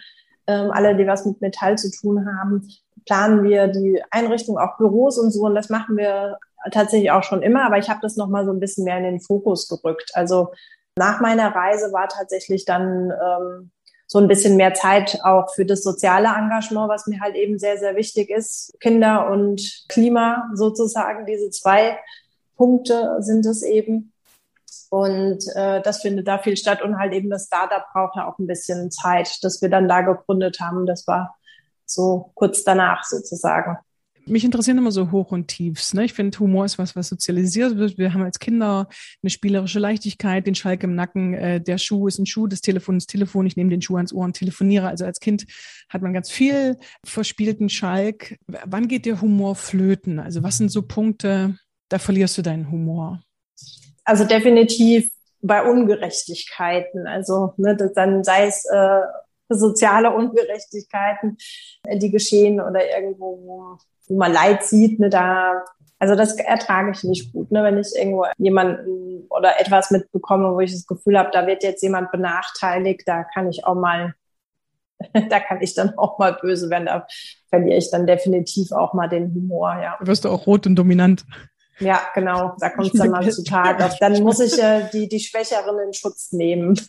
[0.49, 2.67] ähm, alle, die was mit Metall zu tun haben,
[3.05, 5.43] planen wir die Einrichtung, auch Büros und so.
[5.43, 6.37] Und das machen wir
[6.71, 7.65] tatsächlich auch schon immer.
[7.65, 10.11] Aber ich habe das nochmal so ein bisschen mehr in den Fokus gerückt.
[10.13, 10.51] Also
[10.95, 13.71] nach meiner Reise war tatsächlich dann ähm,
[14.07, 17.77] so ein bisschen mehr Zeit auch für das soziale Engagement, was mir halt eben sehr,
[17.77, 18.75] sehr wichtig ist.
[18.79, 21.97] Kinder und Klima sozusagen, diese zwei
[22.57, 24.11] Punkte sind es eben.
[24.89, 26.81] Und äh, das findet da viel statt.
[26.81, 30.01] Und halt eben das Startup braucht ja auch ein bisschen Zeit, dass wir dann da
[30.01, 30.85] gegründet haben.
[30.85, 31.35] Das war
[31.85, 33.77] so kurz danach sozusagen
[34.29, 35.93] mich interessieren immer so Hoch und Tiefs.
[35.93, 36.05] Ne?
[36.05, 37.97] Ich finde, Humor ist was, was sozialisiert wird.
[37.97, 38.87] Wir haben als Kinder
[39.21, 41.33] eine spielerische Leichtigkeit, den Schalk im Nacken.
[41.33, 43.45] Äh, der Schuh ist ein Schuh, das Telefon ist Telefon.
[43.45, 44.87] Ich nehme den Schuh ans Ohr und telefoniere.
[44.87, 45.45] Also als Kind
[45.89, 48.37] hat man ganz viel verspielten Schalk.
[48.47, 50.19] Wann geht der Humor flöten?
[50.19, 51.57] Also was sind so Punkte,
[51.89, 53.21] da verlierst du deinen Humor?
[54.09, 57.05] Also definitiv bei Ungerechtigkeiten.
[57.05, 59.01] Also ne, dann sei es äh,
[59.49, 61.37] soziale Ungerechtigkeiten,
[61.83, 65.63] äh, die geschehen oder irgendwo, wo, man Leid sieht, ne, da
[65.99, 70.59] also das ertrage ich nicht gut, ne, wenn ich irgendwo jemanden oder etwas mitbekomme, wo
[70.59, 74.15] ich das Gefühl habe, da wird jetzt jemand benachteiligt, da kann ich auch mal,
[75.29, 77.05] da kann ich dann auch mal böse werden, da
[77.49, 79.97] verliere ich dann definitiv auch mal den Humor, ja.
[79.99, 81.25] Wirst du auch rot und dominant.
[81.79, 83.97] Ja, genau, da kommt es dann mal zu Tat.
[83.99, 86.79] Dann muss ich äh, die, die Schwächeren in Schutz nehmen.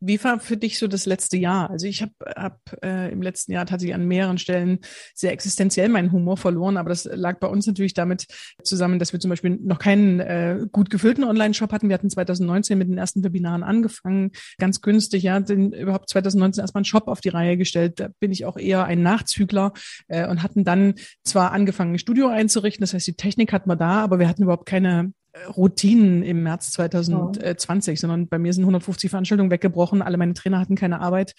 [0.00, 1.70] Wie war für dich so das letzte Jahr?
[1.70, 4.78] Also ich habe hab, äh, im letzten Jahr tatsächlich an mehreren Stellen
[5.14, 8.26] sehr existenziell meinen Humor verloren, aber das lag bei uns natürlich damit
[8.62, 11.88] zusammen, dass wir zum Beispiel noch keinen äh, gut gefüllten Online-Shop hatten.
[11.88, 16.80] Wir hatten 2019 mit den ersten Webinaren angefangen, ganz günstig, ja, den, überhaupt 2019 erstmal
[16.80, 18.00] einen Shop auf die Reihe gestellt.
[18.00, 19.72] Da bin ich auch eher ein Nachzügler
[20.06, 23.76] äh, und hatten dann zwar angefangen, ein Studio einzurichten, das heißt, die Technik hatten wir
[23.76, 25.12] da, aber wir hatten überhaupt keine
[25.56, 28.00] Routinen im März 2020, oh.
[28.00, 30.02] sondern bei mir sind 150 Veranstaltungen weggebrochen.
[30.02, 31.34] Alle meine Trainer hatten keine Arbeit.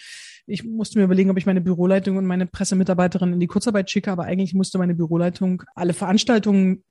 [0.45, 4.11] Ich musste mir überlegen, ob ich meine Büroleitung und meine Pressemitarbeiterin in die Kurzarbeit schicke,
[4.11, 6.83] aber eigentlich musste meine Büroleitung alle Veranstaltungen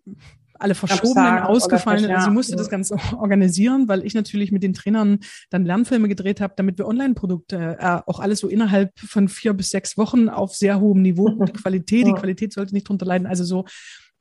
[0.59, 2.11] alle verschobenen, ausgefallenen.
[2.11, 2.59] Also sie musste ja.
[2.59, 6.87] das Ganze organisieren, weil ich natürlich mit den Trainern dann Lernfilme gedreht habe, damit wir
[6.87, 11.29] Online-Produkte äh, auch alles so innerhalb von vier bis sechs Wochen auf sehr hohem Niveau,
[11.45, 13.27] die Qualität, die Qualität sollte nicht drunter leiden.
[13.27, 13.67] Also so,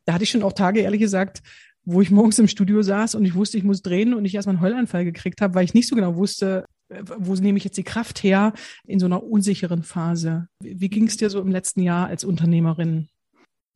[0.06, 1.42] da hatte ich schon auch Tage, ehrlich gesagt,
[1.88, 4.58] wo ich morgens im Studio saß und ich wusste, ich muss drehen und ich erstmal
[4.58, 7.84] einen Heulanfall gekriegt habe, weil ich nicht so genau wusste, wo nehme ich jetzt die
[7.84, 8.52] Kraft her
[8.86, 10.48] in so einer unsicheren Phase.
[10.62, 13.08] Wie ging es dir so im letzten Jahr als Unternehmerin?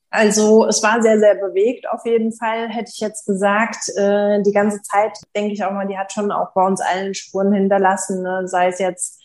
[0.10, 3.88] Also es war sehr, sehr bewegt auf jeden Fall, hätte ich jetzt gesagt.
[3.96, 7.14] Äh, die ganze Zeit, denke ich auch mal, die hat schon auch bei uns allen
[7.14, 8.46] Spuren hinterlassen, ne?
[8.46, 9.21] sei es jetzt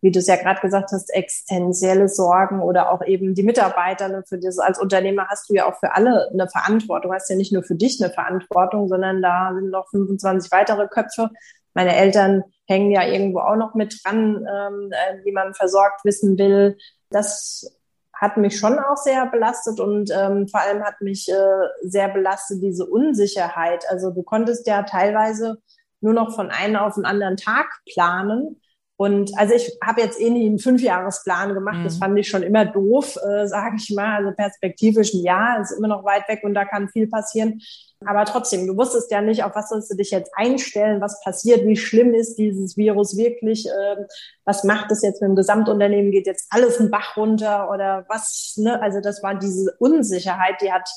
[0.00, 4.08] wie du es ja gerade gesagt hast, existenzielle Sorgen oder auch eben die Mitarbeiter.
[4.08, 7.10] Ne, für das als Unternehmer hast du ja auch für alle eine Verantwortung.
[7.10, 10.88] Du hast ja nicht nur für dich eine Verantwortung, sondern da sind noch 25 weitere
[10.88, 11.30] Köpfe.
[11.74, 16.38] Meine Eltern hängen ja irgendwo auch noch mit dran, ähm, äh, wie man versorgt wissen
[16.38, 16.76] will.
[17.10, 17.78] Das
[18.12, 22.62] hat mich schon auch sehr belastet und ähm, vor allem hat mich äh, sehr belastet
[22.62, 23.84] diese Unsicherheit.
[23.88, 25.58] Also du konntest ja teilweise
[26.00, 28.60] nur noch von einem auf den anderen Tag planen
[29.00, 31.78] und also ich habe jetzt eh nie einen Fünfjahresplan gemacht.
[31.78, 31.84] Mhm.
[31.84, 34.16] Das fand ich schon immer doof, äh, sage ich mal.
[34.16, 37.60] Also perspektivisch ein Jahr ist immer noch weit weg und da kann viel passieren.
[38.04, 41.64] Aber trotzdem, du wusstest ja nicht, auf was sollst du dich jetzt einstellen, was passiert,
[41.64, 43.96] wie schlimm ist dieses Virus wirklich, äh,
[44.44, 48.54] was macht es jetzt mit dem Gesamtunternehmen, geht jetzt alles einen Bach runter oder was,
[48.56, 48.82] ne?
[48.82, 50.88] Also das war diese Unsicherheit, die hat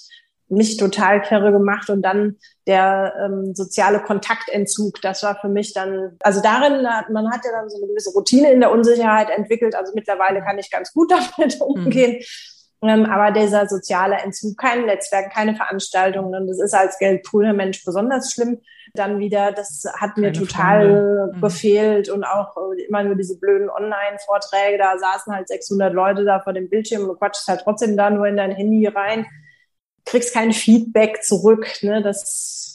[0.51, 2.37] mich total kirre gemacht und dann
[2.67, 7.51] der ähm, soziale Kontaktentzug, das war für mich dann, also darin hat man hat ja
[7.51, 11.11] dann so eine gewisse Routine in der Unsicherheit entwickelt, also mittlerweile kann ich ganz gut
[11.37, 12.17] damit umgehen.
[12.17, 12.25] Mhm.
[12.83, 17.85] Ähm, aber dieser soziale Entzug, kein Netzwerk, keine Veranstaltungen und das ist als Geldpooler Mensch
[17.85, 18.59] besonders schlimm.
[18.95, 21.41] Dann wieder, das hat mir keine total mhm.
[21.41, 26.39] gefehlt und auch äh, immer nur diese blöden Online-Vorträge, da saßen halt 600 Leute da
[26.39, 29.27] vor dem Bildschirm und du quatschst halt trotzdem da nur in dein Handy rein
[30.05, 31.67] kriegst kein Feedback zurück.
[31.81, 32.01] Ne?
[32.01, 32.71] Das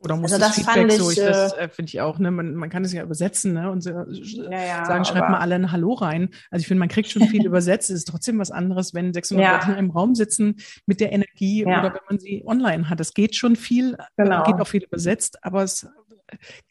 [0.00, 2.30] oder muss also das, das Feedback ich, so, ich, das äh, finde ich auch, ne,
[2.30, 5.56] man, man kann es ja übersetzen, ne, und so, ja, ja, sagen, schreibt mal alle
[5.56, 6.28] ein Hallo rein.
[6.52, 9.44] Also ich finde, man kriegt schon viel übersetzt, es ist trotzdem was anderes, wenn 600
[9.44, 9.54] ja.
[9.54, 11.80] Leute in einem Raum sitzen mit der Energie ja.
[11.80, 13.00] oder wenn man sie online hat.
[13.00, 14.44] Es geht schon viel, genau.
[14.44, 15.88] geht auch viel übersetzt, aber es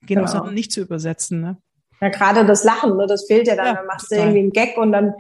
[0.02, 0.24] geht genau.
[0.24, 1.58] auch Sachen nicht zu übersetzen, ne.
[2.00, 4.18] Ja, gerade das Lachen, ne, das fehlt ja dann, dann machst total.
[4.18, 5.14] du irgendwie einen Gag und dann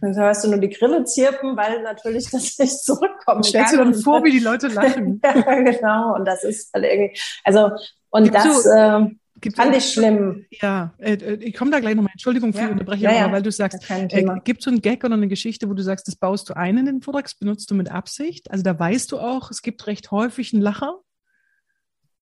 [0.00, 3.46] dann hörst du nur die Grille zirpen, weil natürlich das nicht zurückkommt.
[3.46, 5.20] Stellst du dann vor, wie die Leute lachen.
[5.22, 6.14] ja, genau.
[6.14, 7.70] Und das ist halt irgendwie, also,
[8.10, 9.10] und Gibt's das, so, äh,
[9.40, 10.44] Gibt Fand ich schlimm.
[10.50, 12.12] Ja, äh, äh, ich komme da gleich nochmal.
[12.12, 12.66] Entschuldigung für ja.
[12.66, 13.24] die Unterbrechung, ja, ja.
[13.24, 14.06] aber weil du sagst, äh,
[14.44, 16.76] gibt es so einen Gag oder eine Geschichte, wo du sagst, das baust du ein
[16.76, 18.50] in den Vortrag, das benutzt du mit Absicht?
[18.50, 21.00] Also da weißt du auch, es gibt recht häufig einen Lacher?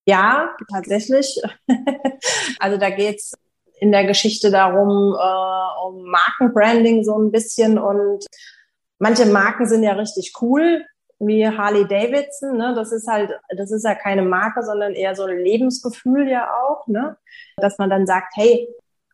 [0.07, 1.41] Ja, tatsächlich.
[2.61, 3.35] also da geht's
[3.81, 7.79] in der Geschichte darum, äh, um Markenbranding so ein bisschen.
[7.79, 8.27] Und
[8.99, 10.85] manche Marken sind ja richtig cool,
[11.19, 12.57] wie Harley Davidson.
[12.57, 12.75] Ne?
[12.75, 16.87] Das ist halt, das ist ja keine Marke, sondern eher so ein Lebensgefühl ja auch,
[16.87, 17.17] ne?
[17.57, 18.69] Dass man dann sagt, hey,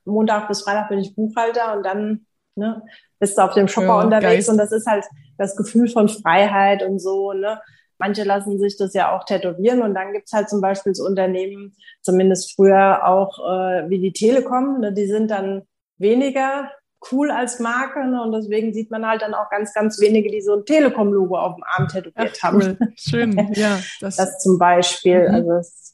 [0.04, 2.82] Montag bis Freitag bin ich Buchhalter und dann ne,
[3.18, 4.48] bist du auf dem Shopper ja, unterwegs Geist.
[4.50, 5.04] und das ist halt
[5.38, 7.60] das Gefühl von Freiheit und so, ne?
[7.98, 11.76] Manche lassen sich das ja auch tätowieren und dann gibt's halt zum Beispiel so Unternehmen,
[12.02, 15.62] zumindest früher auch äh, wie die Telekom, ne, die sind dann
[15.98, 16.70] weniger
[17.12, 20.40] cool als Marke ne, und deswegen sieht man halt dann auch ganz, ganz wenige, die
[20.40, 22.62] so ein Telekom-Logo auf dem Arm tätowiert Ach, cool.
[22.62, 22.94] haben.
[22.96, 23.78] Schön, ja.
[24.00, 25.28] Das, das zum Beispiel.
[25.28, 25.34] Mhm.
[25.34, 25.93] Also das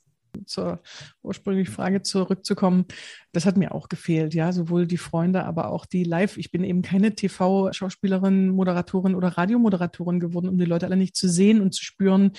[0.51, 0.81] zur
[1.23, 2.85] ursprünglichen Frage zurückzukommen,
[3.33, 6.37] das hat mir auch gefehlt, ja, sowohl die Freunde, aber auch die Live.
[6.37, 11.29] Ich bin eben keine TV-Schauspielerin, Moderatorin oder Radiomoderatorin geworden, um die Leute alle nicht zu
[11.29, 12.33] sehen und zu spüren,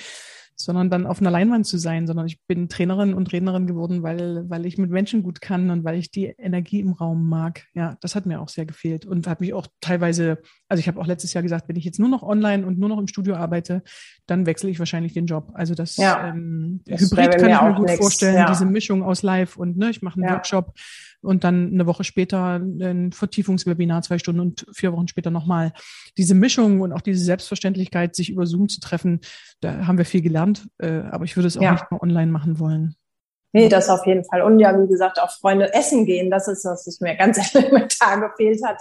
[0.64, 4.50] sondern dann auf einer Leinwand zu sein, sondern ich bin Trainerin und Rednerin geworden, weil,
[4.50, 7.66] weil ich mit Menschen gut kann und weil ich die Energie im Raum mag.
[7.74, 11.00] Ja, das hat mir auch sehr gefehlt und hat mich auch teilweise, also ich habe
[11.00, 13.36] auch letztes Jahr gesagt, wenn ich jetzt nur noch online und nur noch im Studio
[13.36, 13.84] arbeite,
[14.26, 15.52] dann wechsle ich wahrscheinlich den Job.
[15.54, 18.50] Also das, ja, ähm, das Hybrid kann ich mir gut nix, vorstellen, ja.
[18.50, 20.34] diese Mischung aus Live und ne, ich mache einen ja.
[20.34, 20.74] Workshop
[21.22, 25.74] und dann eine Woche später ein Vertiefungswebinar, zwei Stunden und vier Wochen später nochmal.
[26.18, 29.22] Diese Mischung und auch diese Selbstverständlichkeit, sich über Zoom zu treffen,
[29.62, 31.74] da haben wir viel gelernt, äh, aber ich würde es auch ja.
[31.74, 32.96] nicht mehr online machen wollen.
[33.54, 34.42] Nee, das auf jeden Fall.
[34.42, 38.20] Und ja, wie gesagt, auch Freunde essen gehen, das ist das, was mir ganz elementar
[38.20, 38.78] gefehlt hat.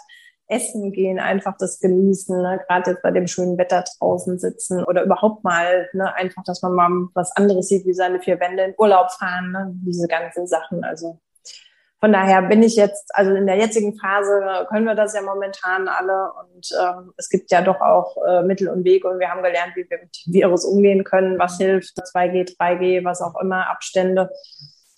[0.47, 2.61] Essen gehen, einfach das genießen, ne?
[2.67, 6.13] gerade jetzt bei dem schönen Wetter draußen sitzen oder überhaupt mal, ne?
[6.17, 9.73] einfach, dass man mal was anderes sieht, wie seine vier Wände in Urlaub fahren, ne?
[9.87, 10.83] diese ganzen Sachen.
[10.83, 11.21] Also
[12.01, 15.87] von daher bin ich jetzt, also in der jetzigen Phase können wir das ja momentan
[15.87, 19.43] alle und ähm, es gibt ja doch auch äh, Mittel und Wege und wir haben
[19.43, 23.69] gelernt, wie wir mit dem Virus umgehen können, was hilft, 2G, 3G, was auch immer,
[23.69, 24.31] Abstände.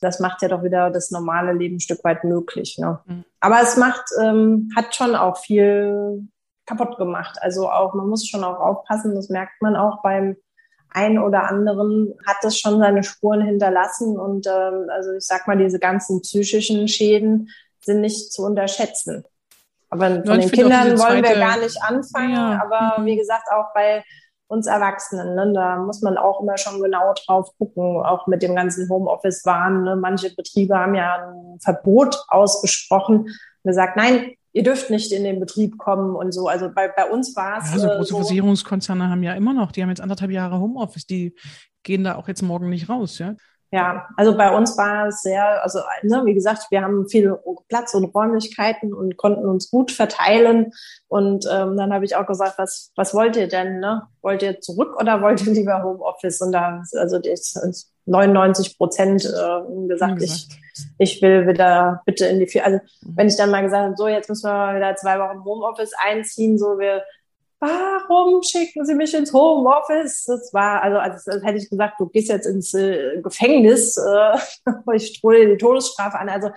[0.00, 2.78] Das macht ja doch wieder das normale Leben ein Stück weit möglich.
[2.78, 3.00] Ne?
[3.04, 3.24] Mhm.
[3.40, 6.28] Aber es macht, ähm, hat schon auch viel
[6.66, 7.36] kaputt gemacht.
[7.40, 10.36] Also auch, man muss schon auch aufpassen, das merkt man auch beim
[10.94, 14.18] ein oder anderen hat das schon seine Spuren hinterlassen.
[14.18, 17.50] Und ähm, also ich sag mal, diese ganzen psychischen Schäden
[17.80, 19.24] sind nicht zu unterschätzen.
[19.90, 22.34] Aber von ja, den Kindern wollen wir gar nicht anfangen.
[22.34, 22.62] Ja.
[22.64, 23.06] Aber mhm.
[23.06, 24.02] wie gesagt, auch bei
[24.46, 28.54] uns Erwachsenen, ne, da muss man auch immer schon genau drauf gucken, auch mit dem
[28.54, 29.84] ganzen Homeoffice-Wahn.
[29.84, 29.96] Ne.
[29.96, 33.30] Manche Betriebe haben ja ein Verbot ausgesprochen und
[33.64, 36.48] gesagt, nein, ihr dürft nicht in den Betrieb kommen und so.
[36.48, 37.72] Also bei, bei uns war es.
[37.72, 41.06] Ja, so große so, Versicherungskonzerne haben ja immer noch, die haben jetzt anderthalb Jahre Homeoffice,
[41.06, 41.34] die
[41.82, 43.34] gehen da auch jetzt morgen nicht raus, ja.
[43.74, 47.34] Ja, also bei uns war es sehr, also ne, wie gesagt, wir haben viel
[47.70, 50.72] Platz und Räumlichkeiten und konnten uns gut verteilen.
[51.08, 53.80] Und ähm, dann habe ich auch gesagt, was, was wollt ihr denn?
[53.80, 54.02] Ne?
[54.20, 56.42] Wollt ihr zurück oder wollt ihr lieber Homeoffice?
[56.42, 57.54] Und da, also das,
[58.06, 60.48] 99 Prozent äh, gesagt, ich,
[60.98, 63.16] ich will wieder bitte in die, also mhm.
[63.16, 66.58] wenn ich dann mal gesagt habe, so jetzt müssen wir wieder zwei Wochen Homeoffice einziehen,
[66.58, 67.02] so wir
[67.62, 70.24] warum schicken Sie mich ins Homeoffice?
[70.24, 74.38] Das war, also als, als hätte ich gesagt, du gehst jetzt ins äh, Gefängnis, äh,
[74.94, 76.28] ich drohe die Todesstrafe an.
[76.28, 76.50] Also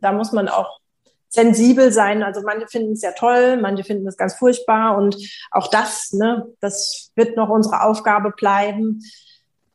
[0.00, 0.80] da muss man auch
[1.28, 2.22] sensibel sein.
[2.22, 5.16] Also manche finden es ja toll, manche finden es ganz furchtbar und
[5.50, 9.00] auch das, ne, das wird noch unsere Aufgabe bleiben,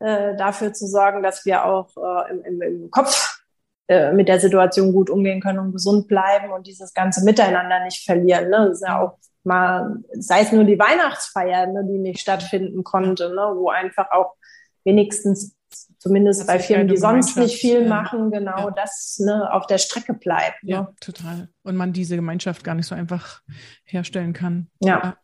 [0.03, 3.41] äh, dafür zu sorgen, dass wir auch äh, im, im, im Kopf
[3.87, 8.03] äh, mit der Situation gut umgehen können und gesund bleiben und dieses ganze Miteinander nicht
[8.03, 8.49] verlieren.
[8.49, 8.67] Ne?
[8.67, 13.29] Das ist ja auch mal, sei es nur die Weihnachtsfeier, ne, die nicht stattfinden konnte,
[13.29, 14.35] ne, wo einfach auch
[14.83, 15.55] wenigstens
[15.97, 18.71] zumindest bei Firmen, die sonst nicht viel machen, genau ja.
[18.71, 20.63] das ne, auf der Strecke bleibt.
[20.63, 20.71] Ne?
[20.71, 21.49] Ja, total.
[21.63, 23.41] Und man diese Gemeinschaft gar nicht so einfach
[23.85, 24.69] herstellen kann.
[24.79, 25.17] Ja.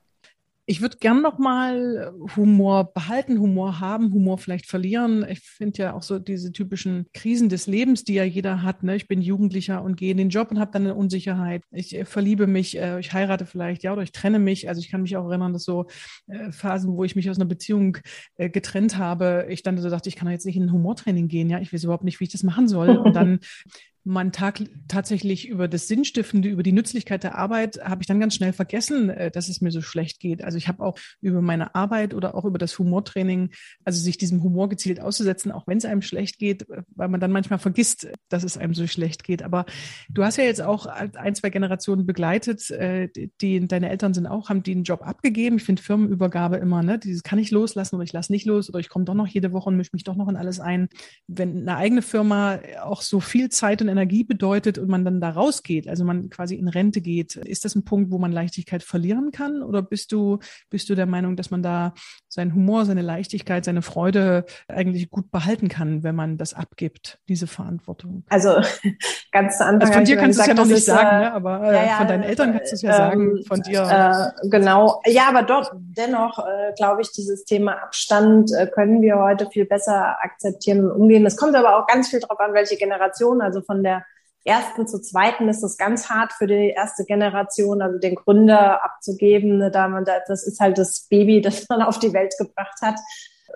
[0.70, 5.26] Ich würde gern noch mal Humor behalten, Humor haben, Humor vielleicht verlieren.
[5.28, 8.84] Ich finde ja auch so diese typischen Krisen des Lebens, die ja jeder hat.
[8.84, 8.96] Ne?
[8.96, 11.64] Ich bin Jugendlicher und gehe in den Job und habe dann eine Unsicherheit.
[11.72, 14.70] Ich äh, verliebe mich, äh, ich heirate vielleicht, ja, oder ich trenne mich.
[14.70, 15.88] Also ich kann mich auch erinnern, dass so
[16.28, 17.98] äh, Phasen, wo ich mich aus einer Beziehung
[18.36, 21.50] äh, getrennt habe, ich dann so dachte, ich kann jetzt nicht in ein Humortraining gehen.
[21.50, 22.96] Ja, ich weiß überhaupt nicht, wie ich das machen soll.
[22.96, 23.40] Und dann
[24.04, 28.36] man tag tatsächlich über das Sinnstiftende, über die Nützlichkeit der Arbeit, habe ich dann ganz
[28.36, 30.44] schnell vergessen, äh, dass es mir so schlecht geht.
[30.44, 33.52] Also ich habe auch über meine Arbeit oder auch über das Humortraining,
[33.86, 37.20] also sich diesem Humor gezielt auszusetzen, auch wenn es einem schlecht geht, äh, weil man
[37.20, 39.44] dann manchmal vergisst, dass es einem so schlecht geht.
[39.44, 39.66] Aber
[40.10, 43.10] du hast ja jetzt auch ein, zwei Generationen begleitet, äh,
[43.42, 45.58] die deine Eltern sind auch, haben einen Job abgegeben.
[45.58, 48.80] Ich finde Firmenübergabe immer, ne, dieses kann ich loslassen oder ich lasse nicht los oder
[48.80, 50.90] ich komme doch noch jede Woche und mische mich doch noch in alles ein.
[51.28, 55.30] Wenn eine eigene Firma auch so viel Zeit und Energie bedeutet und man dann da
[55.30, 59.32] rausgeht, also man quasi in Rente geht, ist das ein Punkt, wo man Leichtigkeit verlieren
[59.32, 59.62] kann?
[59.62, 61.94] Oder bist du, bist du der Meinung, dass man da
[62.28, 67.48] seinen Humor, seine Leichtigkeit, seine Freude eigentlich gut behalten kann, wenn man das abgibt, diese
[67.48, 68.24] Verantwortung?
[68.30, 68.62] Also
[69.32, 69.82] ganz zu Anfang.
[69.82, 71.34] Also von dir kannst du es ja noch nicht sagen, äh, ne?
[71.34, 74.34] aber äh, ja, ja, von deinen Eltern kannst du es ja ähm, sagen, von dir.
[74.44, 75.02] Äh, genau.
[75.06, 79.66] Ja, aber dort dennoch äh, glaube ich, dieses Thema Abstand äh, können wir heute viel
[79.66, 81.26] besser akzeptieren und umgehen.
[81.26, 84.06] Es kommt aber auch ganz viel darauf an, welche Generation, also von der
[84.46, 89.58] ersten zu zweiten ist es ganz hart für die erste Generation, also den Gründer abzugeben.
[89.58, 92.82] Ne, da man da, das ist halt das Baby, das man auf die Welt gebracht
[92.82, 93.00] hat.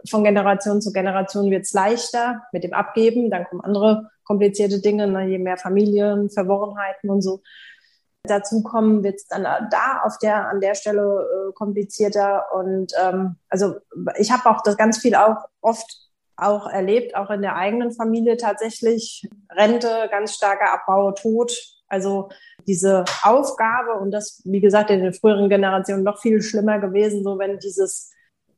[0.10, 3.30] Von Generation zu Generation wird es leichter mit dem Abgeben.
[3.30, 7.42] Dann kommen andere komplizierte Dinge, ne, je mehr Familien, Verworrenheiten und so
[8.26, 12.46] dazu kommen, wird es dann da auf der an der Stelle äh, komplizierter.
[12.54, 13.76] Und ähm, also
[14.18, 16.03] ich habe auch das ganz viel auch oft
[16.38, 19.28] auch erlebt, auch in der eigenen Familie tatsächlich.
[19.50, 21.54] Rente, ganz starker Abbau, Tod.
[21.88, 22.30] Also
[22.68, 27.38] diese Aufgabe und das, wie gesagt, in den früheren Generationen noch viel schlimmer gewesen, so
[27.38, 28.14] wenn dieses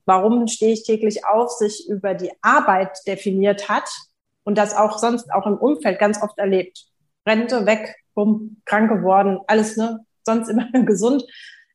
[0.05, 3.89] warum stehe ich täglich auf, sich über die Arbeit definiert hat
[4.43, 6.85] und das auch sonst auch im Umfeld ganz oft erlebt.
[7.27, 10.05] Rente weg, bumm, krank geworden, alles, ne?
[10.23, 11.23] Sonst immer gesund.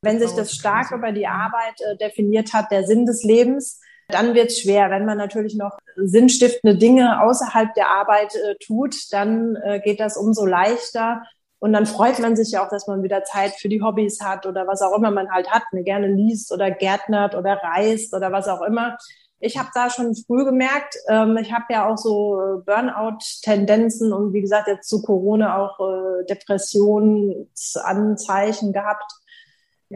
[0.03, 3.81] Wenn sich das stark über die Arbeit äh, definiert hat, der Sinn des Lebens,
[4.11, 4.91] dann wird es schwer.
[4.91, 10.17] Wenn man natürlich noch sinnstiftende Dinge außerhalb der Arbeit äh, tut, dann äh, geht das
[10.17, 11.23] umso leichter.
[11.59, 14.47] Und dann freut man sich ja auch, dass man wieder Zeit für die Hobbys hat
[14.47, 18.33] oder was auch immer man halt hat, ne, gerne liest oder gärtnert oder reist oder
[18.33, 18.97] was auch immer.
[19.41, 24.33] Ich habe da schon früh gemerkt, ähm, ich habe ja auch so äh, Burnout-Tendenzen und
[24.33, 29.20] wie gesagt jetzt zu Corona auch äh, Depressionsanzeichen gehabt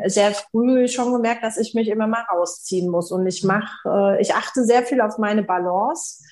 [0.07, 3.13] sehr früh schon gemerkt, dass ich mich immer mal rausziehen muss.
[3.13, 6.23] Und ich mache, äh, ich achte sehr viel auf meine Balance.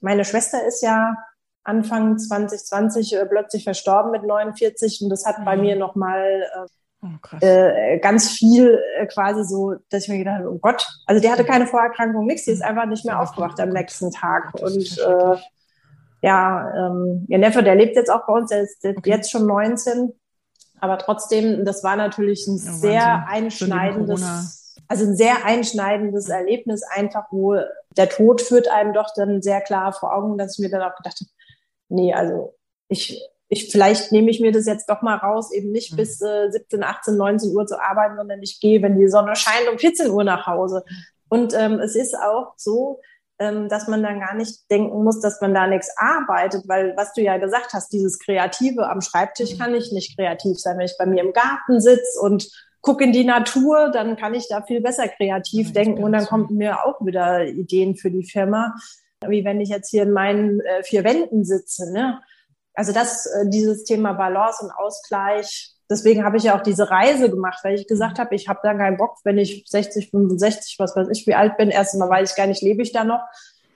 [0.00, 1.14] Meine Schwester ist ja
[1.62, 5.44] Anfang 2020 äh, plötzlich verstorben mit 49 und das hat mhm.
[5.44, 6.44] bei mir nochmal
[7.02, 10.86] äh, oh, äh, ganz viel äh, quasi so, dass ich mir gedacht habe, oh Gott,
[11.06, 12.68] also die hatte keine Vorerkrankung, nichts, die ist mhm.
[12.68, 14.52] einfach nicht mehr aufgewacht am nächsten Tag.
[14.60, 15.36] Und äh,
[16.20, 19.10] ja, ähm, ihr Neffe, der lebt jetzt auch bei uns, der ist okay.
[19.10, 20.12] jetzt schon 19
[20.80, 27.26] aber trotzdem, das war natürlich ein ja, sehr einschneidendes, also ein sehr einschneidendes Erlebnis, einfach
[27.30, 27.56] wo
[27.96, 30.96] der Tod führt einem doch dann sehr klar vor Augen, dass ich mir dann auch
[30.96, 31.30] gedacht habe,
[31.88, 32.54] nee, also
[32.88, 35.96] ich, ich, vielleicht nehme ich mir das jetzt doch mal raus, eben nicht mhm.
[35.96, 39.68] bis äh, 17, 18, 19 Uhr zu arbeiten, sondern ich gehe, wenn die Sonne scheint,
[39.70, 40.84] um 14 Uhr nach Hause.
[41.28, 43.00] Und ähm, es ist auch so,
[43.38, 47.22] dass man dann gar nicht denken muss, dass man da nichts arbeitet, weil was du
[47.22, 49.58] ja gesagt hast, dieses Kreative am Schreibtisch mhm.
[49.58, 50.78] kann ich nicht kreativ sein.
[50.78, 52.48] Wenn ich bei mir im Garten sitze und
[52.80, 56.26] gucke in die Natur, dann kann ich da viel besser kreativ ja, denken und dann
[56.26, 58.74] kommen mir auch wieder Ideen für die Firma,
[59.26, 61.92] wie wenn ich jetzt hier in meinen äh, vier Wänden sitze.
[61.92, 62.20] Ne?
[62.74, 67.30] Also das, äh, dieses Thema Balance und Ausgleich, deswegen habe ich ja auch diese Reise
[67.30, 70.96] gemacht, weil ich gesagt habe, ich habe da keinen Bock, wenn ich 60, 65, was
[70.96, 71.70] weiß ich, wie alt bin.
[71.70, 73.22] Erstens mal weiß ich gar nicht, lebe ich da noch.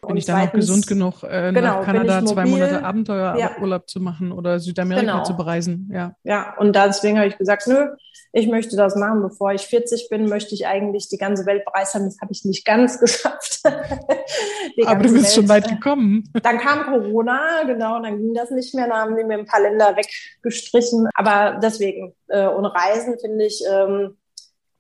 [0.07, 3.87] Bin ich da noch gesund genug, äh, genau, nach Kanada zwei Monate Abenteuerurlaub ja.
[3.87, 5.25] zu machen oder Südamerika genau.
[5.25, 5.91] zu bereisen?
[5.93, 6.15] Ja.
[6.25, 7.89] Ja, und deswegen habe ich gesagt, nö,
[8.33, 12.05] ich möchte das machen, bevor ich 40 bin, möchte ich eigentlich die ganze Welt bereisen.
[12.05, 13.63] Das habe ich nicht ganz geschafft.
[13.65, 15.33] Aber du bist Welt.
[15.33, 16.25] schon weit gekommen.
[16.43, 18.87] Dann kam Corona, genau, dann ging das nicht mehr.
[18.87, 21.09] Dann haben die mir ein paar Länder weggestrichen.
[21.15, 24.17] Aber deswegen, äh, und Reisen finde ich, ähm,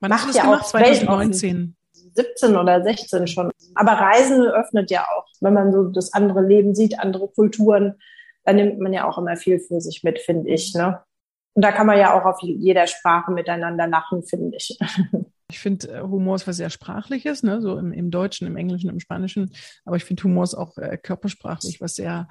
[0.00, 0.62] Wann macht hast ja gemacht?
[0.62, 1.74] auch 2019.
[2.14, 3.50] 17 oder 16 schon.
[3.74, 7.94] Aber Reisen öffnet ja auch, wenn man so das andere Leben sieht, andere Kulturen,
[8.44, 10.74] dann nimmt man ja auch immer viel für sich mit, finde ich.
[10.74, 11.00] Ne?
[11.54, 14.78] Und da kann man ja auch auf jeder Sprache miteinander lachen, finde ich.
[15.50, 17.62] Ich finde, äh, Humor ist was sehr Sprachliches, ne?
[17.62, 19.50] so im, im Deutschen, im Englischen, im Spanischen.
[19.86, 22.28] Aber ich finde, Humor ist auch äh, körpersprachlich was sehr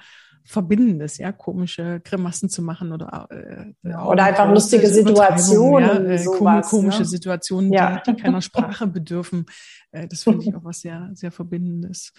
[0.47, 6.69] Verbindendes, ja, komische Grimassen zu machen oder äh, oder einfach lustige Situationen, ja, äh, sowas,
[6.69, 7.05] komische ne?
[7.05, 8.01] Situationen, ja.
[8.05, 9.45] die, die keiner Sprache bedürfen.
[9.91, 12.13] Äh, das finde ich auch was sehr sehr Verbindendes.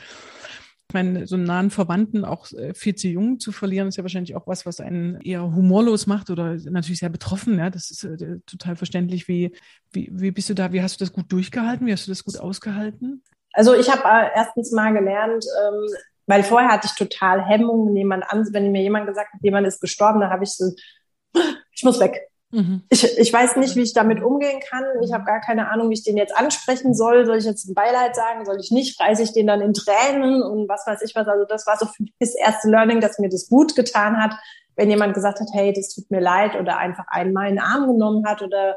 [0.91, 4.05] Ich meine, so einen nahen Verwandten auch äh, viel zu jung zu verlieren, ist ja
[4.05, 7.59] wahrscheinlich auch was, was einen eher humorlos macht oder natürlich sehr betroffen.
[7.59, 9.29] Ja, das ist äh, total verständlich.
[9.29, 9.55] Wie,
[9.93, 10.73] wie, wie bist du da?
[10.73, 11.87] Wie hast du das gut durchgehalten?
[11.87, 13.23] Wie hast du das gut ausgehalten?
[13.53, 15.89] Also ich habe äh, erstens mal gelernt, ähm,
[16.29, 19.81] weil vorher hatte ich total Hemmungen, jemand an, wenn mir jemand gesagt hat, jemand ist
[19.81, 20.73] gestorben, dann habe ich so,
[21.73, 22.29] ich muss weg.
[22.51, 22.83] Mhm.
[22.91, 24.85] Ich, ich weiß nicht, wie ich damit umgehen kann.
[25.03, 27.27] Ich habe gar keine Ahnung, wie ich den jetzt ansprechen soll.
[27.27, 28.45] Soll ich jetzt ein Beileid sagen?
[28.45, 29.01] Soll ich nicht?
[29.01, 31.27] Reiße ich den dann in Tränen und was weiß ich was?
[31.29, 34.35] Also das war so für mich das erste Learning, dass mir das gut getan hat,
[34.77, 37.87] wenn jemand gesagt hat, hey, das tut mir leid oder einfach einmal in den Arm
[37.87, 38.77] genommen hat oder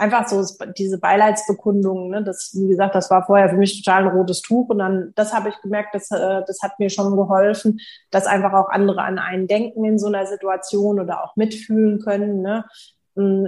[0.00, 0.42] einfach so
[0.78, 2.10] diese Beileidsbekundungen.
[2.10, 2.24] Ne?
[2.24, 5.34] Das, wie gesagt, das war vorher für mich total ein rotes Tuch und dann, das
[5.34, 7.80] habe ich gemerkt, das, äh, das hat mir schon geholfen,
[8.10, 12.40] dass einfach auch andere an einen denken in so einer Situation oder auch mitfühlen können.
[12.40, 12.64] Ne?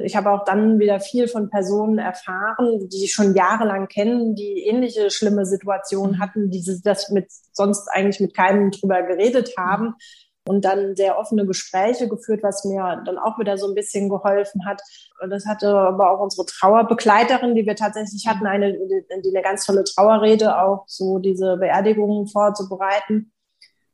[0.04, 4.66] Ich habe auch dann wieder viel von Personen erfahren, die ich schon jahrelang kennen, die
[4.66, 6.20] ähnliche schlimme Situationen mhm.
[6.20, 9.94] hatten, die das mit sonst eigentlich mit keinem drüber geredet haben
[10.48, 14.66] und dann sehr offene Gespräche geführt, was mir dann auch wieder so ein bisschen geholfen
[14.66, 14.82] hat.
[15.20, 19.64] Und das hatte aber auch unsere Trauerbegleiterin, die wir tatsächlich hatten, eine, die eine ganz
[19.64, 23.32] tolle Trauerrede, auch so diese Beerdigungen vorzubereiten,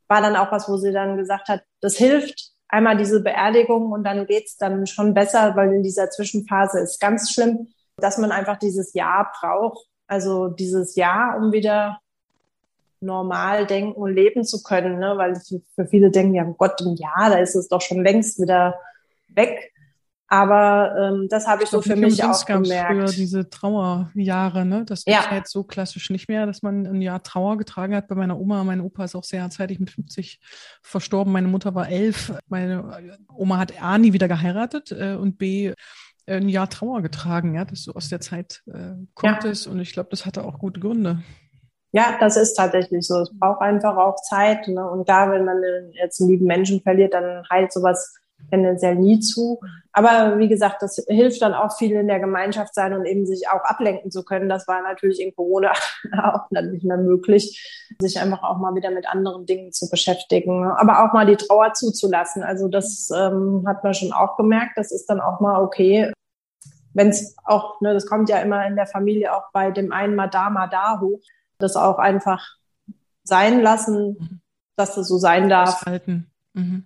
[0.07, 4.03] war dann auch was, wo sie dann gesagt hat, das hilft, einmal diese Beerdigung und
[4.03, 8.57] dann geht's dann schon besser, weil in dieser Zwischenphase ist ganz schlimm, dass man einfach
[8.57, 9.87] dieses Jahr braucht.
[10.07, 11.99] Also dieses Jahr, um wieder
[13.01, 15.13] normal denken und leben zu können, ne?
[15.17, 15.35] weil
[15.75, 18.75] für viele denken, ja, Gott, im Jahr, da ist es doch schon längst wieder
[19.29, 19.71] weg.
[20.31, 22.91] Aber ähm, das habe ich, ich so für mich auch gemerkt.
[22.91, 24.85] Früher diese Trauerjahre, ne?
[24.85, 25.21] Das ja.
[25.21, 28.07] ist ja jetzt so klassisch nicht mehr, dass man ein Jahr Trauer getragen hat.
[28.07, 30.39] Bei meiner Oma, mein Opa ist auch sehr zeitig mit 50
[30.83, 31.33] verstorben.
[31.33, 32.31] Meine Mutter war elf.
[32.47, 35.73] Meine Oma hat A nie wieder geheiratet äh, und B
[36.27, 39.49] ein Jahr Trauer getragen, ja, das so aus der Zeit äh, kommt ja.
[39.49, 41.23] es und ich glaube, das hatte auch gute Gründe.
[41.91, 43.21] Ja, das ist tatsächlich so.
[43.21, 44.67] Es braucht einfach auch Zeit.
[44.67, 44.87] Ne?
[44.87, 45.61] Und da, wenn man
[45.93, 48.13] jetzt einen lieben Menschen verliert, dann heilt sowas
[48.49, 49.59] tendenziell nie zu.
[49.91, 53.49] Aber wie gesagt, das hilft dann auch viel in der Gemeinschaft sein und eben sich
[53.49, 54.49] auch ablenken zu können.
[54.49, 55.71] Das war natürlich in Corona
[56.23, 60.65] auch nicht mehr möglich, sich einfach auch mal wieder mit anderen Dingen zu beschäftigen.
[60.65, 62.43] Aber auch mal die Trauer zuzulassen.
[62.43, 64.77] Also das ähm, hat man schon auch gemerkt.
[64.77, 66.11] Das ist dann auch mal okay.
[66.93, 70.15] Wenn es auch, ne, das kommt ja immer in der Familie auch bei dem einen
[70.15, 71.19] mal da, mal da hoch
[71.59, 72.45] das auch einfach
[73.23, 74.41] sein lassen,
[74.75, 75.85] dass das so sein darf.
[76.53, 76.85] Mhm.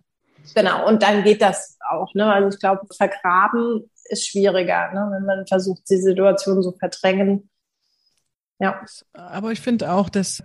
[0.53, 2.13] Genau, und dann geht das auch.
[2.13, 2.25] Ne?
[2.25, 5.09] Also ich glaube, vergraben ist schwieriger, ne?
[5.13, 7.49] wenn man versucht, die Situation so verdrängen.
[8.59, 8.83] Ja.
[9.13, 10.43] Aber ich finde auch, dass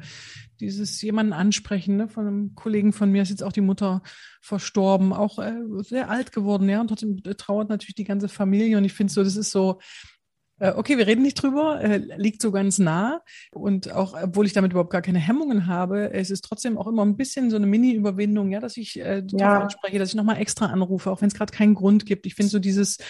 [0.60, 4.02] dieses jemanden ansprechen, ne, von einem Kollegen von mir ist jetzt auch die Mutter
[4.40, 8.76] verstorben, auch äh, sehr alt geworden, ja, und trotzdem trauert natürlich die ganze Familie.
[8.76, 9.78] Und ich finde so, das ist so,
[10.61, 13.22] okay, wir reden nicht drüber, äh, liegt so ganz nah.
[13.52, 17.04] Und auch, obwohl ich damit überhaupt gar keine Hemmungen habe, es ist trotzdem auch immer
[17.04, 19.61] ein bisschen so eine Mini-Überwindung, ja, dass ich äh, ja.
[19.61, 22.26] anspreche, dass ich nochmal extra anrufe, auch wenn es gerade keinen Grund gibt.
[22.26, 23.02] Ich finde so dieses, äh,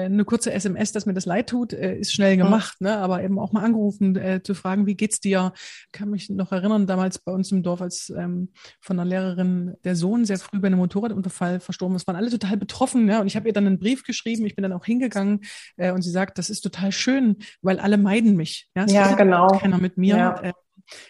[0.00, 2.88] eine kurze SMS, dass mir das leid tut, äh, ist schnell gemacht, mhm.
[2.88, 2.98] ne?
[2.98, 5.52] aber eben auch mal angerufen, äh, zu fragen, wie geht's dir?
[5.86, 9.74] Ich kann mich noch erinnern, damals bei uns im Dorf, als ähm, von einer Lehrerin
[9.84, 13.08] der Sohn sehr früh bei einem Motorradunterfall verstorben ist, waren alle total betroffen.
[13.08, 13.20] Ja?
[13.20, 15.40] Und ich habe ihr dann einen Brief geschrieben, ich bin dann auch hingegangen
[15.76, 18.68] äh, und sie sagt, das ist total schön, weil alle meiden mich.
[18.74, 19.48] Ja, es ja genau.
[19.58, 20.16] Keiner mit mir.
[20.16, 20.40] Ja.
[20.42, 20.52] Äh,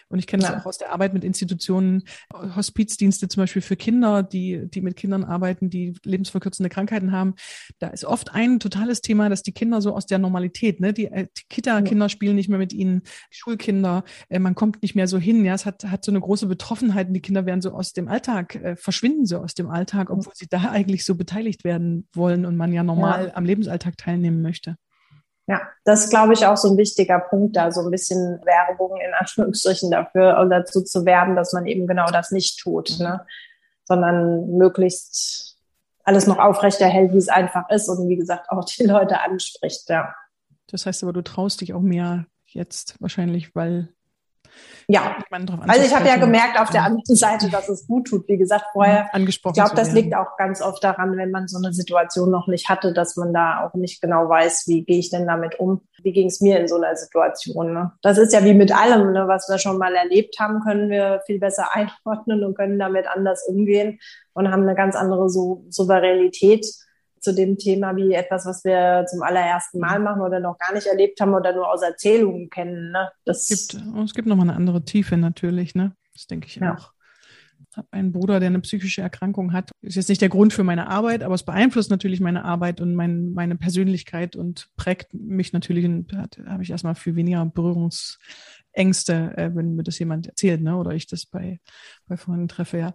[0.09, 0.59] und ich kenne es ja.
[0.59, 2.03] auch aus der Arbeit mit Institutionen,
[2.33, 7.35] Hospizdienste zum Beispiel für Kinder, die, die mit Kindern arbeiten, die lebensverkürzende Krankheiten haben.
[7.79, 11.05] Da ist oft ein totales Thema, dass die Kinder so aus der Normalität, ne, die,
[11.05, 13.01] äh, die Kita-Kinder spielen nicht mehr mit ihnen,
[13.31, 15.45] die Schulkinder, äh, man kommt nicht mehr so hin.
[15.45, 18.07] Ja, es hat, hat so eine große Betroffenheit und die Kinder werden so aus dem
[18.07, 22.45] Alltag, äh, verschwinden so aus dem Alltag, obwohl sie da eigentlich so beteiligt werden wollen
[22.45, 23.35] und man ja normal ja.
[23.35, 24.77] am Lebensalltag teilnehmen möchte.
[25.47, 28.99] Ja, das ist, glaube ich, auch so ein wichtiger Punkt, da so ein bisschen Werbung
[29.01, 33.05] in Anführungsstrichen dafür und dazu zu werben, dass man eben genau das nicht tut, mhm.
[33.05, 33.25] ne?
[33.83, 35.57] sondern möglichst
[36.05, 39.89] alles noch aufrechterhält, wie es einfach ist und wie gesagt auch die Leute anspricht.
[39.89, 40.15] Ja.
[40.67, 43.89] Das heißt aber, du traust dich auch mehr jetzt wahrscheinlich, weil
[44.87, 45.17] ja,
[45.67, 48.27] also ich habe ja gemerkt auf der anderen Seite, dass es gut tut.
[48.27, 51.57] Wie gesagt, vorher, angesprochen ich glaube, das liegt auch ganz oft daran, wenn man so
[51.57, 55.09] eine Situation noch nicht hatte, dass man da auch nicht genau weiß, wie gehe ich
[55.09, 57.73] denn damit um, wie ging es mir in so einer Situation.
[57.73, 57.91] Ne?
[58.01, 59.27] Das ist ja wie mit allem, ne?
[59.27, 63.45] was wir schon mal erlebt haben, können wir viel besser einordnen und können damit anders
[63.47, 63.99] umgehen
[64.33, 66.65] und haben eine ganz andere so Souveränität
[67.23, 70.87] zu dem Thema wie etwas, was wir zum allerersten Mal machen oder noch gar nicht
[70.87, 72.91] erlebt haben oder nur aus Erzählungen kennen.
[72.91, 73.09] Ne?
[73.25, 75.95] Das es gibt, es gibt nochmal eine andere Tiefe natürlich, ne?
[76.13, 76.75] Das denke ich ja.
[76.75, 76.93] auch.
[77.71, 79.71] Ich habe einen Bruder, der eine psychische Erkrankung hat.
[79.81, 82.93] Ist jetzt nicht der Grund für meine Arbeit, aber es beeinflusst natürlich meine Arbeit und
[82.93, 88.19] mein, meine Persönlichkeit und prägt mich natürlich und habe ich erstmal viel weniger Berührungs
[88.73, 90.75] Ängste, äh, wenn mir das jemand erzählt, ne?
[90.75, 91.59] oder ich das bei,
[92.07, 92.93] bei Freunden treffe, ja.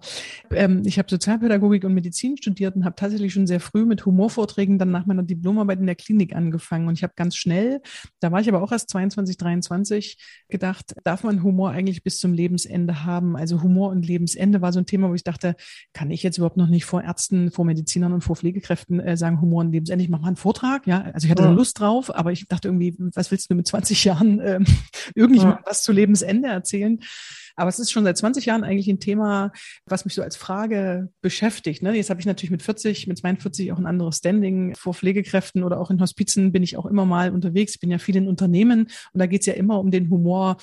[0.51, 4.79] Ähm, ich habe Sozialpädagogik und Medizin studiert und habe tatsächlich schon sehr früh mit Humorvorträgen
[4.79, 6.89] dann nach meiner Diplomarbeit in der Klinik angefangen.
[6.89, 7.81] Und ich habe ganz schnell,
[8.21, 10.19] da war ich aber auch erst 22, 23,
[10.49, 13.37] gedacht, darf man Humor eigentlich bis zum Lebensende haben?
[13.37, 15.55] Also Humor und Lebensende war so ein Thema, wo ich dachte,
[15.93, 19.41] kann ich jetzt überhaupt noch nicht vor Ärzten, vor Medizinern und vor Pflegekräften äh, sagen,
[19.41, 20.03] Humor und Lebensende?
[20.03, 21.03] Ich mache mal einen Vortrag, ja.
[21.13, 21.51] Also ich hatte ja.
[21.51, 24.59] Lust drauf, aber ich dachte irgendwie, was willst du mit 20 Jahren äh,
[25.15, 27.01] irgendjemand was zu Lebensende erzählen.
[27.59, 29.53] Aber es ist schon seit 20 Jahren eigentlich ein Thema,
[29.87, 31.83] was mich so als Frage beschäftigt.
[31.83, 31.95] Ne?
[31.95, 34.75] Jetzt habe ich natürlich mit 40, mit 42 auch ein anderes Standing.
[34.77, 37.75] Vor Pflegekräften oder auch in Hospizen bin ich auch immer mal unterwegs.
[37.75, 40.57] Ich bin ja viel in Unternehmen und da geht es ja immer um den Humor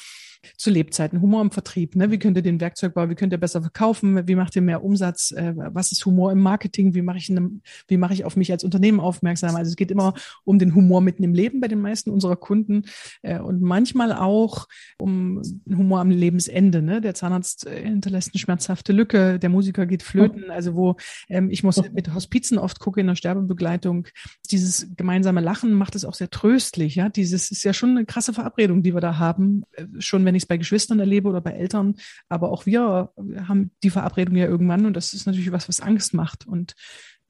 [0.58, 1.96] zu Lebzeiten, Humor im Vertrieb.
[1.96, 2.12] Ne?
[2.12, 4.28] Wie könnt ihr den Werkzeugbau, wie könnt ihr besser verkaufen?
[4.28, 5.32] Wie macht ihr mehr Umsatz?
[5.32, 6.94] Äh, was ist Humor im Marketing?
[6.94, 7.50] Wie mache ich, eine,
[7.88, 9.56] wie mache ich auf mich als Unternehmen aufmerksam?
[9.56, 12.84] Also es geht immer um den Humor mitten im Leben bei den meisten unserer Kunden
[13.22, 14.68] äh, und manchmal auch
[14.98, 16.82] um Humor am Lebensende.
[16.86, 17.02] Ne?
[17.02, 20.52] Der Zahnarzt äh, hinterlässt eine schmerzhafte Lücke, der Musiker geht flöten.
[20.52, 20.96] Also wo
[21.30, 24.08] ähm, ich muss mit Hospizen oft gucke in der Sterbebegleitung.
[24.52, 26.96] Dieses gemeinsame Lachen macht es auch sehr tröstlich.
[26.96, 29.64] Ja, dieses ist ja schon eine krasse Verabredung, die wir da haben.
[29.98, 31.96] Schon wenn wenn ich es bei Geschwistern erlebe oder bei Eltern,
[32.28, 33.10] aber auch wir
[33.48, 36.76] haben die Verabredung ja irgendwann und das ist natürlich was, was Angst macht und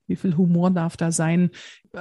[0.08, 1.52] wie viel Humor darf da sein?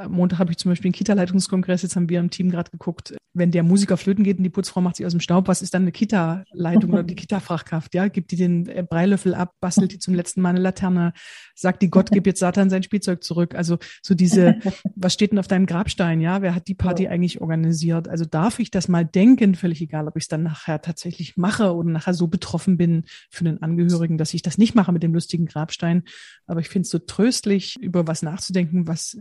[0.08, 3.50] Montag habe ich zum Beispiel einen Kita-Leitungskongress, jetzt haben wir im Team gerade geguckt, wenn
[3.50, 5.82] der Musiker flöten geht und die Putzfrau macht sich aus dem Staub, was ist dann
[5.82, 7.92] eine Kita-Leitung oder die Kita-Fachkraft?
[7.94, 11.12] Ja, gibt die den äh, Breilöffel ab, bastelt die zum letzten Mal eine Laterne,
[11.54, 13.56] sagt die Gott, gib jetzt Satan sein Spielzeug zurück.
[13.56, 14.56] Also so diese,
[14.94, 16.20] was steht denn auf deinem Grabstein?
[16.20, 18.08] Ja, wer hat die Party eigentlich organisiert?
[18.08, 21.74] Also darf ich das mal denken, völlig egal, ob ich es dann nachher tatsächlich mache
[21.74, 25.12] oder nachher so betroffen bin für den Angehörigen, dass ich das nicht mache mit dem
[25.12, 26.04] lustigen Grabstein.
[26.46, 29.18] Aber ich finde es so tröstlich, über was nachzudenken, was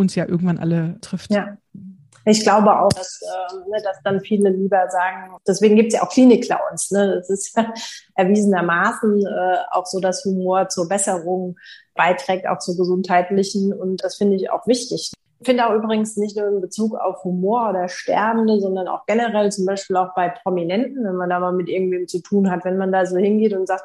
[0.00, 1.32] uns ja irgendwann alle trifft.
[1.32, 1.56] Ja.
[2.26, 6.02] Ich glaube auch, dass, äh, ne, dass dann viele lieber sagen, deswegen gibt es ja
[6.06, 6.90] auch Klinik-Clowns.
[6.90, 7.16] Ne?
[7.16, 7.72] Das ist ja
[8.14, 11.56] erwiesenermaßen äh, auch so, dass Humor zur Besserung
[11.94, 13.72] beiträgt, auch zur gesundheitlichen.
[13.72, 15.12] Und das finde ich auch wichtig.
[15.40, 19.50] Ich finde auch übrigens nicht nur in Bezug auf Humor oder Sterbende, sondern auch generell
[19.50, 22.76] zum Beispiel auch bei Prominenten, wenn man da mal mit irgendwem zu tun hat, wenn
[22.76, 23.84] man da so hingeht und sagt,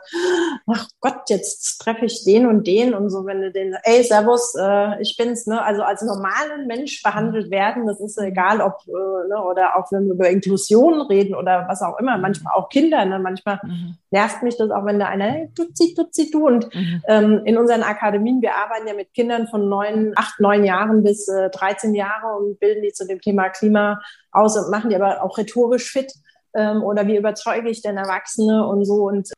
[0.70, 4.53] ach Gott, jetzt treffe ich den und den und so, wenn du den, ey, Servus,
[4.60, 5.62] äh, ich bin's, ne?
[5.62, 10.08] Also als normalen Mensch behandelt werden, das ist egal, ob, äh, ne, oder auch wenn
[10.08, 13.18] wir über Inklusion reden oder was auch immer, manchmal auch Kinder, ne?
[13.20, 13.95] Manchmal mhm.
[14.12, 16.47] nervt mich das auch, wenn da einer, hey, tutzi, tutzi, du.
[16.47, 17.01] Und mhm.
[17.08, 21.30] ähm, in unseren Akademien, wir arbeiten ja mit Kindern von neun, acht, neun Jahren bis
[21.30, 25.24] äh, 13 Jahre und bilden die zu dem Thema Klima aus und machen die aber
[25.24, 26.14] auch rhetorisch fit.
[26.54, 29.08] Ähm, oder wie überzeuge ich denn Erwachsene und so.
[29.08, 29.32] Und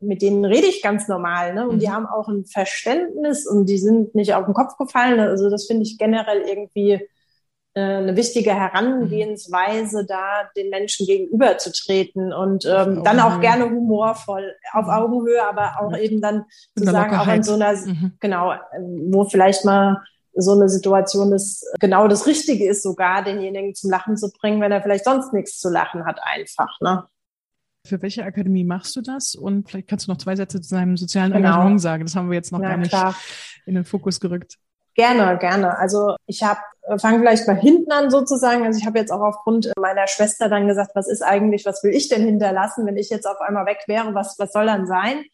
[0.00, 1.54] mit denen rede ich ganz normal.
[1.54, 1.68] Ne?
[1.68, 1.80] Und mhm.
[1.80, 5.20] die haben auch ein Verständnis und die sind nicht auf den Kopf gefallen.
[5.20, 7.06] Also das finde ich generell irgendwie
[7.74, 14.86] äh, eine wichtige Herangehensweise, da den Menschen gegenüberzutreten und ähm, dann auch gerne humorvoll auf
[14.86, 14.90] mhm.
[14.90, 16.46] Augenhöhe, aber auch eben dann
[16.76, 18.12] zu sagen, auch in so einer, mhm.
[18.18, 18.54] genau,
[19.10, 20.02] wo vielleicht mal
[20.34, 24.72] so eine Situation ist, genau das Richtige ist, sogar denjenigen zum Lachen zu bringen, wenn
[24.72, 26.80] er vielleicht sonst nichts zu lachen hat, einfach.
[26.80, 27.04] Ne?
[27.86, 29.34] Für welche Akademie machst du das?
[29.34, 31.48] Und vielleicht kannst du noch zwei Sätze zu deinem sozialen genau.
[31.48, 32.04] Engagement sagen.
[32.04, 33.14] Das haben wir jetzt noch ja, gar nicht klar.
[33.66, 34.58] in den Fokus gerückt.
[34.94, 35.78] Gerne, gerne.
[35.78, 38.64] Also ich habe äh, fange vielleicht mal hinten an sozusagen.
[38.64, 41.94] Also ich habe jetzt auch aufgrund meiner Schwester dann gesagt, was ist eigentlich, was will
[41.94, 45.24] ich denn hinterlassen, wenn ich jetzt auf einmal weg wäre, was, was soll dann sein?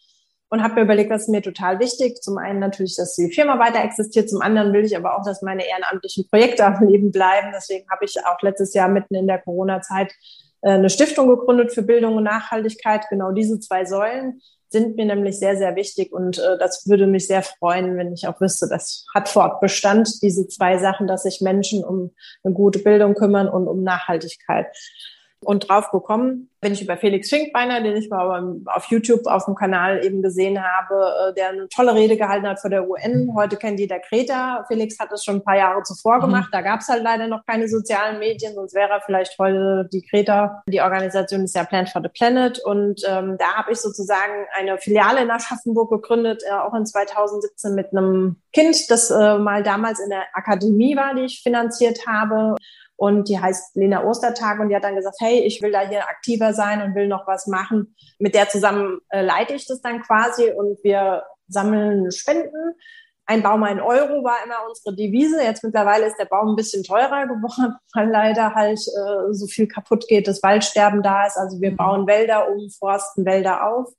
[0.49, 2.23] Und habe mir überlegt, was ist mir total wichtig.
[2.23, 5.43] Zum einen natürlich, dass die Firma weiter existiert, zum anderen will ich aber auch, dass
[5.43, 7.53] meine ehrenamtlichen Projekte am Leben bleiben.
[7.55, 10.13] Deswegen habe ich auch letztes Jahr mitten in der Corona-Zeit
[10.63, 13.07] äh, eine Stiftung gegründet für Bildung und Nachhaltigkeit.
[13.11, 17.27] Genau diese zwei Säulen sind mir nämlich sehr, sehr wichtig und äh, das würde mich
[17.27, 21.85] sehr freuen, wenn ich auch wüsste, das hat Fortbestand, diese zwei Sachen, dass sich Menschen
[21.85, 24.67] um eine gute Bildung kümmern und um Nachhaltigkeit
[25.45, 29.55] und drauf gekommen bin ich über Felix Finkbeiner, den ich mal auf YouTube auf dem
[29.55, 33.33] Kanal eben gesehen habe, äh, der eine tolle Rede gehalten hat vor der UN.
[33.37, 34.65] Heute kennt jeder Kreta.
[34.67, 36.23] Felix hat es schon ein paar Jahre zuvor mhm.
[36.23, 36.49] gemacht.
[36.51, 40.03] Da gab es halt leider noch keine sozialen Medien, sonst wäre er vielleicht heute die
[40.03, 40.65] Kreta.
[40.69, 44.79] Die Organisation ist ja Plan for the Planet und ähm, da habe ich sozusagen eine
[44.79, 50.01] Filiale in Aschaffenburg gegründet, äh, auch in 2017 mit einem Kind, das äh, mal damals
[50.01, 52.57] in der Akademie war, die ich finanziert habe
[52.97, 56.09] und die heißt Lena Ostertag und die hat dann gesagt, hey, ich will da hier
[56.09, 57.95] aktiver sein und will noch was machen.
[58.19, 62.75] Mit der zusammen äh, leite ich das dann quasi und wir sammeln Spenden.
[63.27, 65.43] Ein Baum ein Euro war immer unsere Devise.
[65.43, 69.69] Jetzt mittlerweile ist der Baum ein bisschen teurer geworden, weil leider halt äh, so viel
[69.69, 71.37] kaputt geht, das Waldsterben da ist.
[71.37, 71.77] Also wir mhm.
[71.77, 73.93] bauen Wälder um, forsten Wälder auf.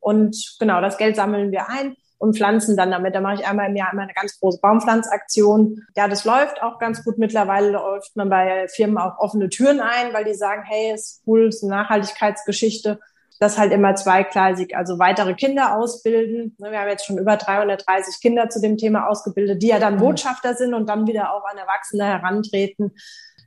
[0.00, 3.16] Und genau, das Geld sammeln wir ein und pflanzen dann damit.
[3.16, 5.84] Da mache ich einmal im Jahr immer eine ganz große Baumpflanzaktion.
[5.96, 7.18] Ja, das läuft auch ganz gut.
[7.18, 11.48] Mittlerweile läuft man bei Firmen auch offene Türen ein, weil die sagen, hey, ist cool,
[11.48, 13.00] ist eine Nachhaltigkeitsgeschichte.
[13.40, 16.54] Das halt immer zweigleisig, also weitere Kinder ausbilden.
[16.60, 19.96] Ne, wir haben jetzt schon über 330 Kinder zu dem Thema ausgebildet, die ja dann
[19.96, 20.00] mhm.
[20.00, 22.92] Botschafter sind und dann wieder auch an Erwachsene herantreten.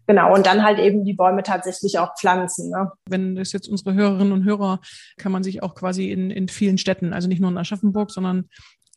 [0.07, 2.69] Genau, und dann halt eben die Bäume tatsächlich auch pflanzen.
[2.69, 2.91] Ne?
[3.09, 4.79] Wenn das jetzt unsere Hörerinnen und Hörer,
[5.17, 8.49] kann man sich auch quasi in, in vielen Städten, also nicht nur in Aschaffenburg, sondern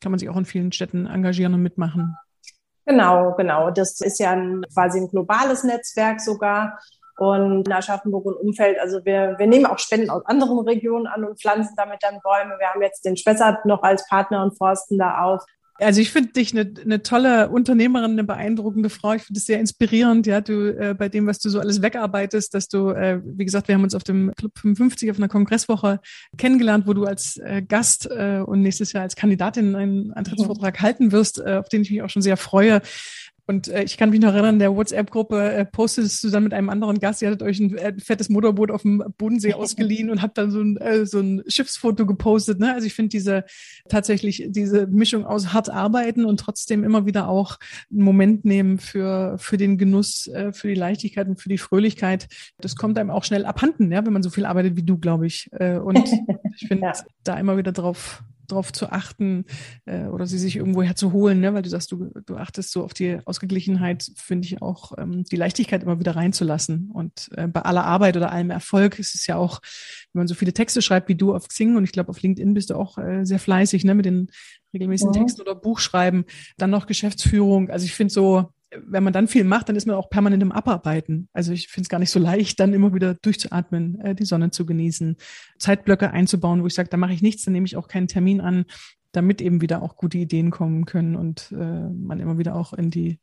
[0.03, 2.17] kann man sich auch in vielen Städten engagieren und mitmachen.
[2.85, 3.71] Genau, genau.
[3.71, 6.79] Das ist ja ein, quasi ein globales Netzwerk sogar.
[7.19, 11.25] Und in Aschaffenburg und Umfeld, also wir, wir nehmen auch Spenden aus anderen Regionen an
[11.25, 12.55] und pflanzen damit dann Bäume.
[12.59, 15.43] Wir haben jetzt den Spessart noch als Partner und forsten da auf.
[15.81, 19.15] Also ich finde dich eine, eine tolle Unternehmerin, eine beeindruckende Frau.
[19.15, 22.53] Ich finde es sehr inspirierend, ja, du äh, bei dem, was du so alles wegarbeitest,
[22.53, 26.01] dass du, äh, wie gesagt, wir haben uns auf dem Club 55 auf einer Kongresswoche
[26.37, 31.13] kennengelernt, wo du als äh, Gast äh, und nächstes Jahr als Kandidatin einen Antrittsvortrag halten
[31.13, 32.83] wirst, äh, auf den ich mich auch schon sehr freue.
[33.49, 36.53] Und äh, ich kann mich noch erinnern, in der WhatsApp-Gruppe äh, postest du dann mit
[36.53, 40.21] einem anderen Gast, ihr hattet euch ein äh, fettes Motorboot auf dem Bodensee ausgeliehen und
[40.21, 42.61] habt dann so ein, äh, so ein Schiffsfoto gepostet.
[42.61, 42.75] Ne?
[42.75, 43.45] Also ich finde diese
[43.89, 47.59] tatsächlich diese Mischung aus hart arbeiten und trotzdem immer wieder auch
[47.91, 52.29] einen Moment nehmen für, für den Genuss, äh, für die Leichtigkeit und für die Fröhlichkeit.
[52.61, 55.27] Das kommt einem auch schnell abhanden, ja, wenn man so viel arbeitet wie du, glaube
[55.27, 55.49] ich.
[55.53, 56.07] Äh, und
[56.55, 56.93] ich finde ja.
[57.25, 59.45] da immer wieder drauf darauf zu achten
[59.87, 61.55] äh, oder sie sich irgendwo herzuholen, ne?
[61.55, 65.37] weil du sagst, du, du achtest so auf die Ausgeglichenheit, finde ich auch ähm, die
[65.37, 66.91] Leichtigkeit immer wieder reinzulassen.
[66.93, 69.61] Und äh, bei aller Arbeit oder allem Erfolg ist es ja auch,
[70.13, 72.55] wenn man so viele Texte schreibt wie du auf Xing und ich glaube auf LinkedIn
[72.55, 73.95] bist du auch äh, sehr fleißig ne?
[73.95, 74.31] mit den
[74.75, 75.19] regelmäßigen mhm.
[75.19, 76.25] Texten oder Buchschreiben,
[76.57, 77.71] dann noch Geschäftsführung.
[77.71, 80.53] Also ich finde so, wenn man dann viel macht, dann ist man auch permanent im
[80.53, 81.29] Abarbeiten.
[81.33, 84.51] Also ich finde es gar nicht so leicht, dann immer wieder durchzuatmen, äh, die Sonne
[84.51, 85.17] zu genießen,
[85.59, 88.41] Zeitblöcke einzubauen, wo ich sage, da mache ich nichts, dann nehme ich auch keinen Termin
[88.41, 88.67] an,
[89.13, 92.91] damit eben wieder auch gute Ideen kommen können und äh, man immer wieder auch in
[92.91, 93.21] die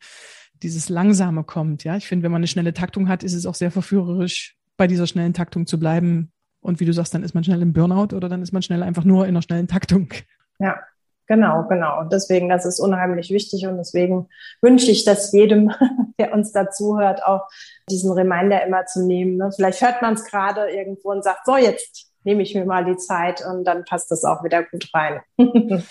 [0.63, 1.83] dieses Langsame kommt.
[1.83, 4.87] Ja, ich finde, wenn man eine schnelle Taktung hat, ist es auch sehr verführerisch, bei
[4.87, 6.31] dieser schnellen Taktung zu bleiben.
[6.59, 8.81] Und wie du sagst, dann ist man schnell im Burnout oder dann ist man schnell
[8.81, 10.09] einfach nur in einer schnellen Taktung.
[10.59, 10.79] Ja,
[11.27, 12.03] genau, genau.
[12.03, 14.27] Deswegen, das ist unheimlich wichtig und deswegen
[14.61, 15.71] wünsche ich das jedem,
[16.19, 17.47] der uns dazuhört, auch
[17.89, 19.37] diesen Reminder immer zu nehmen.
[19.37, 19.51] Ne?
[19.55, 22.97] Vielleicht hört man es gerade irgendwo und sagt, so jetzt nehme ich mir mal die
[22.97, 25.21] Zeit und dann passt das auch wieder gut rein.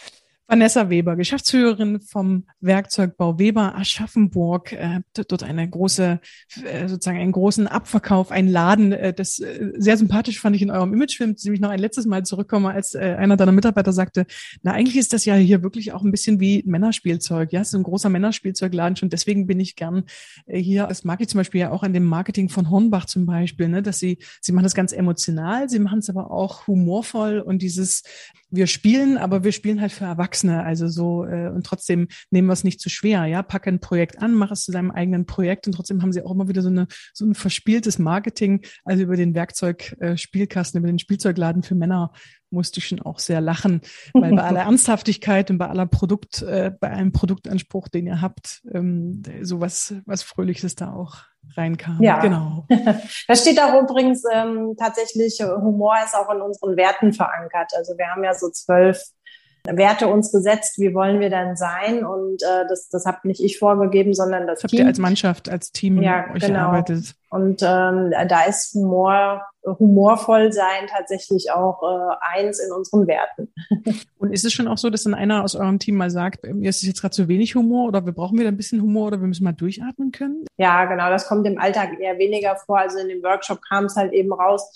[0.46, 6.20] Vanessa Weber, Geschäftsführerin vom Werkzeugbau Weber Aschaffenburg, äh, dort eine große,
[6.64, 10.70] äh, sozusagen einen großen Abverkauf, ein Laden, äh, das äh, sehr sympathisch fand ich in
[10.70, 14.26] eurem Imagefilm, nämlich noch ein letztes Mal zurückkomme, als einer deiner Mitarbeiter sagte,
[14.62, 17.74] na eigentlich ist das ja hier wirklich auch ein bisschen wie Männerspielzeug, ja, es ist
[17.74, 20.04] ein großer Männerspielzeugladen, schon deswegen bin ich gern
[20.46, 23.68] hier, das mag ich zum Beispiel ja auch an dem Marketing von Hornbach zum Beispiel,
[23.68, 27.62] ne, dass sie, sie machen das ganz emotional, sie machen es aber auch humorvoll und
[27.62, 28.02] dieses
[28.50, 30.33] wir spielen, aber wir spielen halt für Erwachsene.
[30.42, 33.26] Also so, äh, und trotzdem nehmen wir es nicht zu schwer.
[33.26, 36.22] Ja, packe ein Projekt an, mach es zu deinem eigenen Projekt und trotzdem haben sie
[36.22, 38.64] auch immer wieder so eine, so ein verspieltes Marketing.
[38.84, 42.12] Also über den Werkzeugspielkasten, äh, über den Spielzeugladen für Männer
[42.54, 43.82] musste ich schon auch sehr lachen,
[44.14, 48.62] weil bei aller Ernsthaftigkeit und bei aller Produkt, äh, bei einem Produktanspruch, den ihr habt,
[48.72, 51.16] ähm, sowas was Fröhliches da auch
[51.56, 52.00] reinkam.
[52.00, 52.66] Ja, genau.
[53.28, 57.72] da steht auch übrigens ähm, tatsächlich, Humor ist auch in unseren Werten verankert.
[57.76, 59.02] Also wir haben ja so zwölf
[59.66, 62.04] Werte uns gesetzt, wie wollen wir denn sein?
[62.04, 64.78] Und äh, das, das habt nicht ich vorgegeben, sondern das, das Team.
[64.78, 66.58] Habt ihr als Mannschaft, als Team ja, euch genau.
[66.58, 67.14] erarbeitet.
[67.30, 73.52] Und ähm, da ist Humor, humorvoll sein tatsächlich auch äh, eins in unseren Werten.
[74.18, 76.68] Und ist es schon auch so, dass dann einer aus eurem Team mal sagt, mir
[76.68, 79.20] ist es jetzt gerade zu wenig Humor oder wir brauchen wieder ein bisschen Humor oder
[79.20, 80.44] wir müssen mal durchatmen können?
[80.58, 82.78] Ja, genau, das kommt im Alltag eher weniger vor.
[82.78, 84.70] Also in dem Workshop kam es halt eben raus,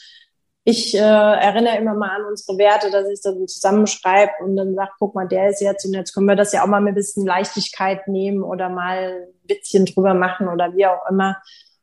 [0.64, 4.90] ich äh, erinnere immer mal an unsere Werte, dass ich dann zusammenschreibe und dann sage,
[4.98, 6.96] guck mal, der ist jetzt und jetzt können wir das ja auch mal mit ein
[6.96, 11.38] bisschen Leichtigkeit nehmen oder mal ein bisschen drüber machen oder wie auch immer.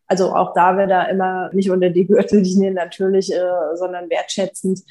[0.08, 4.82] Also auch da wird er immer nicht unter die Gürtellinie natürlich, äh, sondern wertschätzend.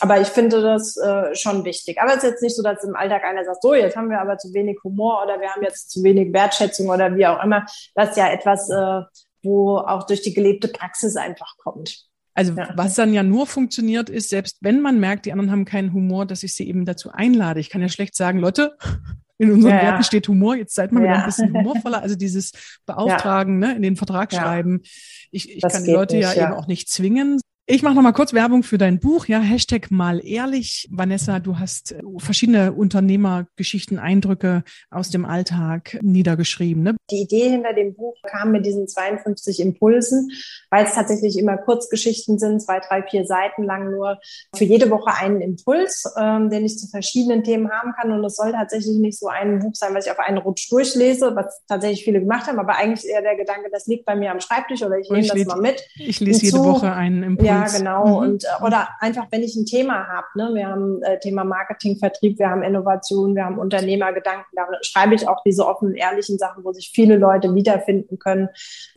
[0.00, 2.00] Aber ich finde das äh, schon wichtig.
[2.00, 4.20] Aber es ist jetzt nicht so, dass im Alltag einer sagt, so, jetzt haben wir
[4.20, 7.66] aber zu wenig Humor oder wir haben jetzt zu wenig Wertschätzung oder wie auch immer.
[7.94, 9.02] Das ist ja etwas, äh,
[9.42, 12.06] wo auch durch die gelebte Praxis einfach kommt.
[12.34, 12.72] Also ja.
[12.76, 16.26] was dann ja nur funktioniert ist, selbst wenn man merkt, die anderen haben keinen Humor,
[16.26, 17.60] dass ich sie eben dazu einlade.
[17.60, 18.76] Ich kann ja schlecht sagen, Leute,
[19.38, 20.02] in unseren ja, Werten ja.
[20.02, 22.02] steht Humor, jetzt seid mal wieder ein bisschen humorvoller.
[22.02, 22.52] Also dieses
[22.86, 24.82] Beauftragen, ne, in den Vertrag schreiben.
[25.30, 28.12] Ich, ich kann die Leute nicht, ja, eben auch nicht zwingen, ich mache noch mal
[28.12, 30.86] kurz Werbung für dein Buch, ja, Hashtag mal ehrlich.
[30.90, 36.82] Vanessa, du hast äh, verschiedene Unternehmergeschichten, Eindrücke aus dem Alltag niedergeschrieben.
[36.82, 36.94] Ne?
[37.10, 40.30] Die Idee hinter dem Buch kam mit diesen 52 Impulsen,
[40.68, 44.18] weil es tatsächlich immer Kurzgeschichten sind, zwei, drei, vier Seiten lang nur.
[44.54, 48.12] Für jede Woche einen Impuls, ähm, den ich zu verschiedenen Themen haben kann.
[48.12, 51.34] Und es soll tatsächlich nicht so ein Buch sein, was ich auf einen Rutsch durchlese,
[51.34, 54.40] was tatsächlich viele gemacht haben, aber eigentlich eher der Gedanke, das liegt bei mir am
[54.40, 55.82] Schreibtisch oder ich nehme das mal mit.
[55.96, 57.48] Ich lese jede Woche einen Impuls.
[57.48, 58.06] Ja, ja, genau.
[58.06, 58.14] Mhm.
[58.14, 61.96] Und äh, oder einfach, wenn ich ein Thema habe, ne, wir haben äh, Thema Marketing,
[61.98, 66.64] Vertrieb, wir haben Innovation, wir haben Unternehmergedanken, da schreibe ich auch diese offenen, ehrlichen Sachen,
[66.64, 68.48] wo sich viele Leute wiederfinden können.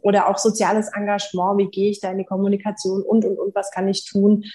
[0.02, 3.02] Oder auch soziales Engagement, wie gehe ich da in die Kommunikation?
[3.02, 4.46] Und und und was kann ich tun?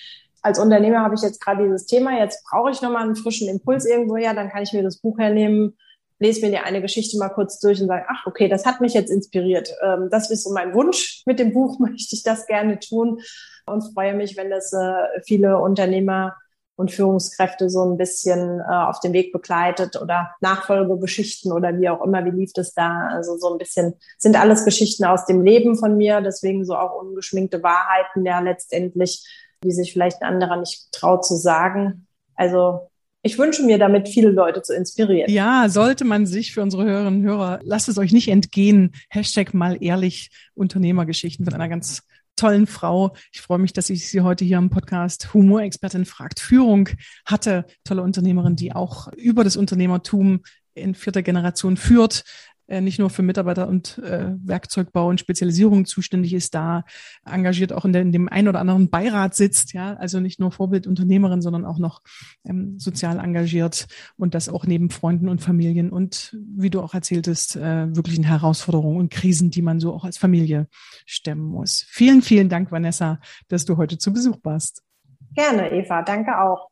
[0.43, 3.87] Als Unternehmer habe ich jetzt gerade dieses Thema, jetzt brauche ich nochmal einen frischen Impuls
[3.87, 4.17] irgendwo.
[4.17, 5.77] Her, dann kann ich mir das Buch hernehmen,
[6.23, 9.11] lese mir eine Geschichte mal kurz durch und sage, ach, okay, das hat mich jetzt
[9.11, 9.75] inspiriert.
[9.83, 11.23] Ähm, das ist so mein Wunsch.
[11.27, 13.21] Mit dem Buch möchte ich das gerne tun
[13.67, 16.37] und freue mich, wenn das äh, viele Unternehmer
[16.77, 22.03] und Führungskräfte so ein bisschen äh, auf den Weg begleitet oder Nachfolgegeschichten oder wie auch
[22.03, 23.09] immer, wie lief das da?
[23.09, 27.01] Also so ein bisschen sind alles Geschichten aus dem Leben von mir, deswegen so auch
[27.01, 29.27] ungeschminkte Wahrheiten ja letztendlich,
[29.63, 32.07] die sich vielleicht ein anderer nicht traut zu sagen.
[32.37, 32.91] Also
[33.23, 35.31] ich wünsche mir damit viele Leute zu inspirieren.
[35.31, 38.93] Ja, sollte man sich für unsere Hörerinnen und Hörer, lasst es euch nicht entgehen.
[39.09, 42.03] Hashtag mal ehrlich Unternehmergeschichten von einer ganz
[42.35, 43.15] tollen Frau.
[43.33, 46.89] Ich freue mich, dass ich sie heute hier im Podcast Humorexpertin fragt Führung
[47.25, 47.67] hatte.
[47.85, 50.43] Tolle Unternehmerin, die auch über das Unternehmertum
[50.75, 52.25] in vierter Generation führt,
[52.81, 56.85] nicht nur für Mitarbeiter und äh, Werkzeugbau und Spezialisierung zuständig ist, da
[57.25, 60.53] engagiert auch in, der, in dem einen oder anderen Beirat sitzt, ja, also nicht nur
[60.53, 62.03] Vorbildunternehmerin, sondern auch noch
[62.45, 67.57] ähm, sozial engagiert und das auch neben Freunden und Familien und wie du auch erzähltest,
[67.57, 70.69] äh, wirklichen Herausforderungen und Krisen, die man so auch als Familie
[71.07, 71.85] stemmen muss.
[71.89, 74.83] Vielen, vielen Dank, Vanessa, dass du heute zu Besuch warst.
[75.35, 76.03] Gerne, Eva.
[76.03, 76.72] Danke auch.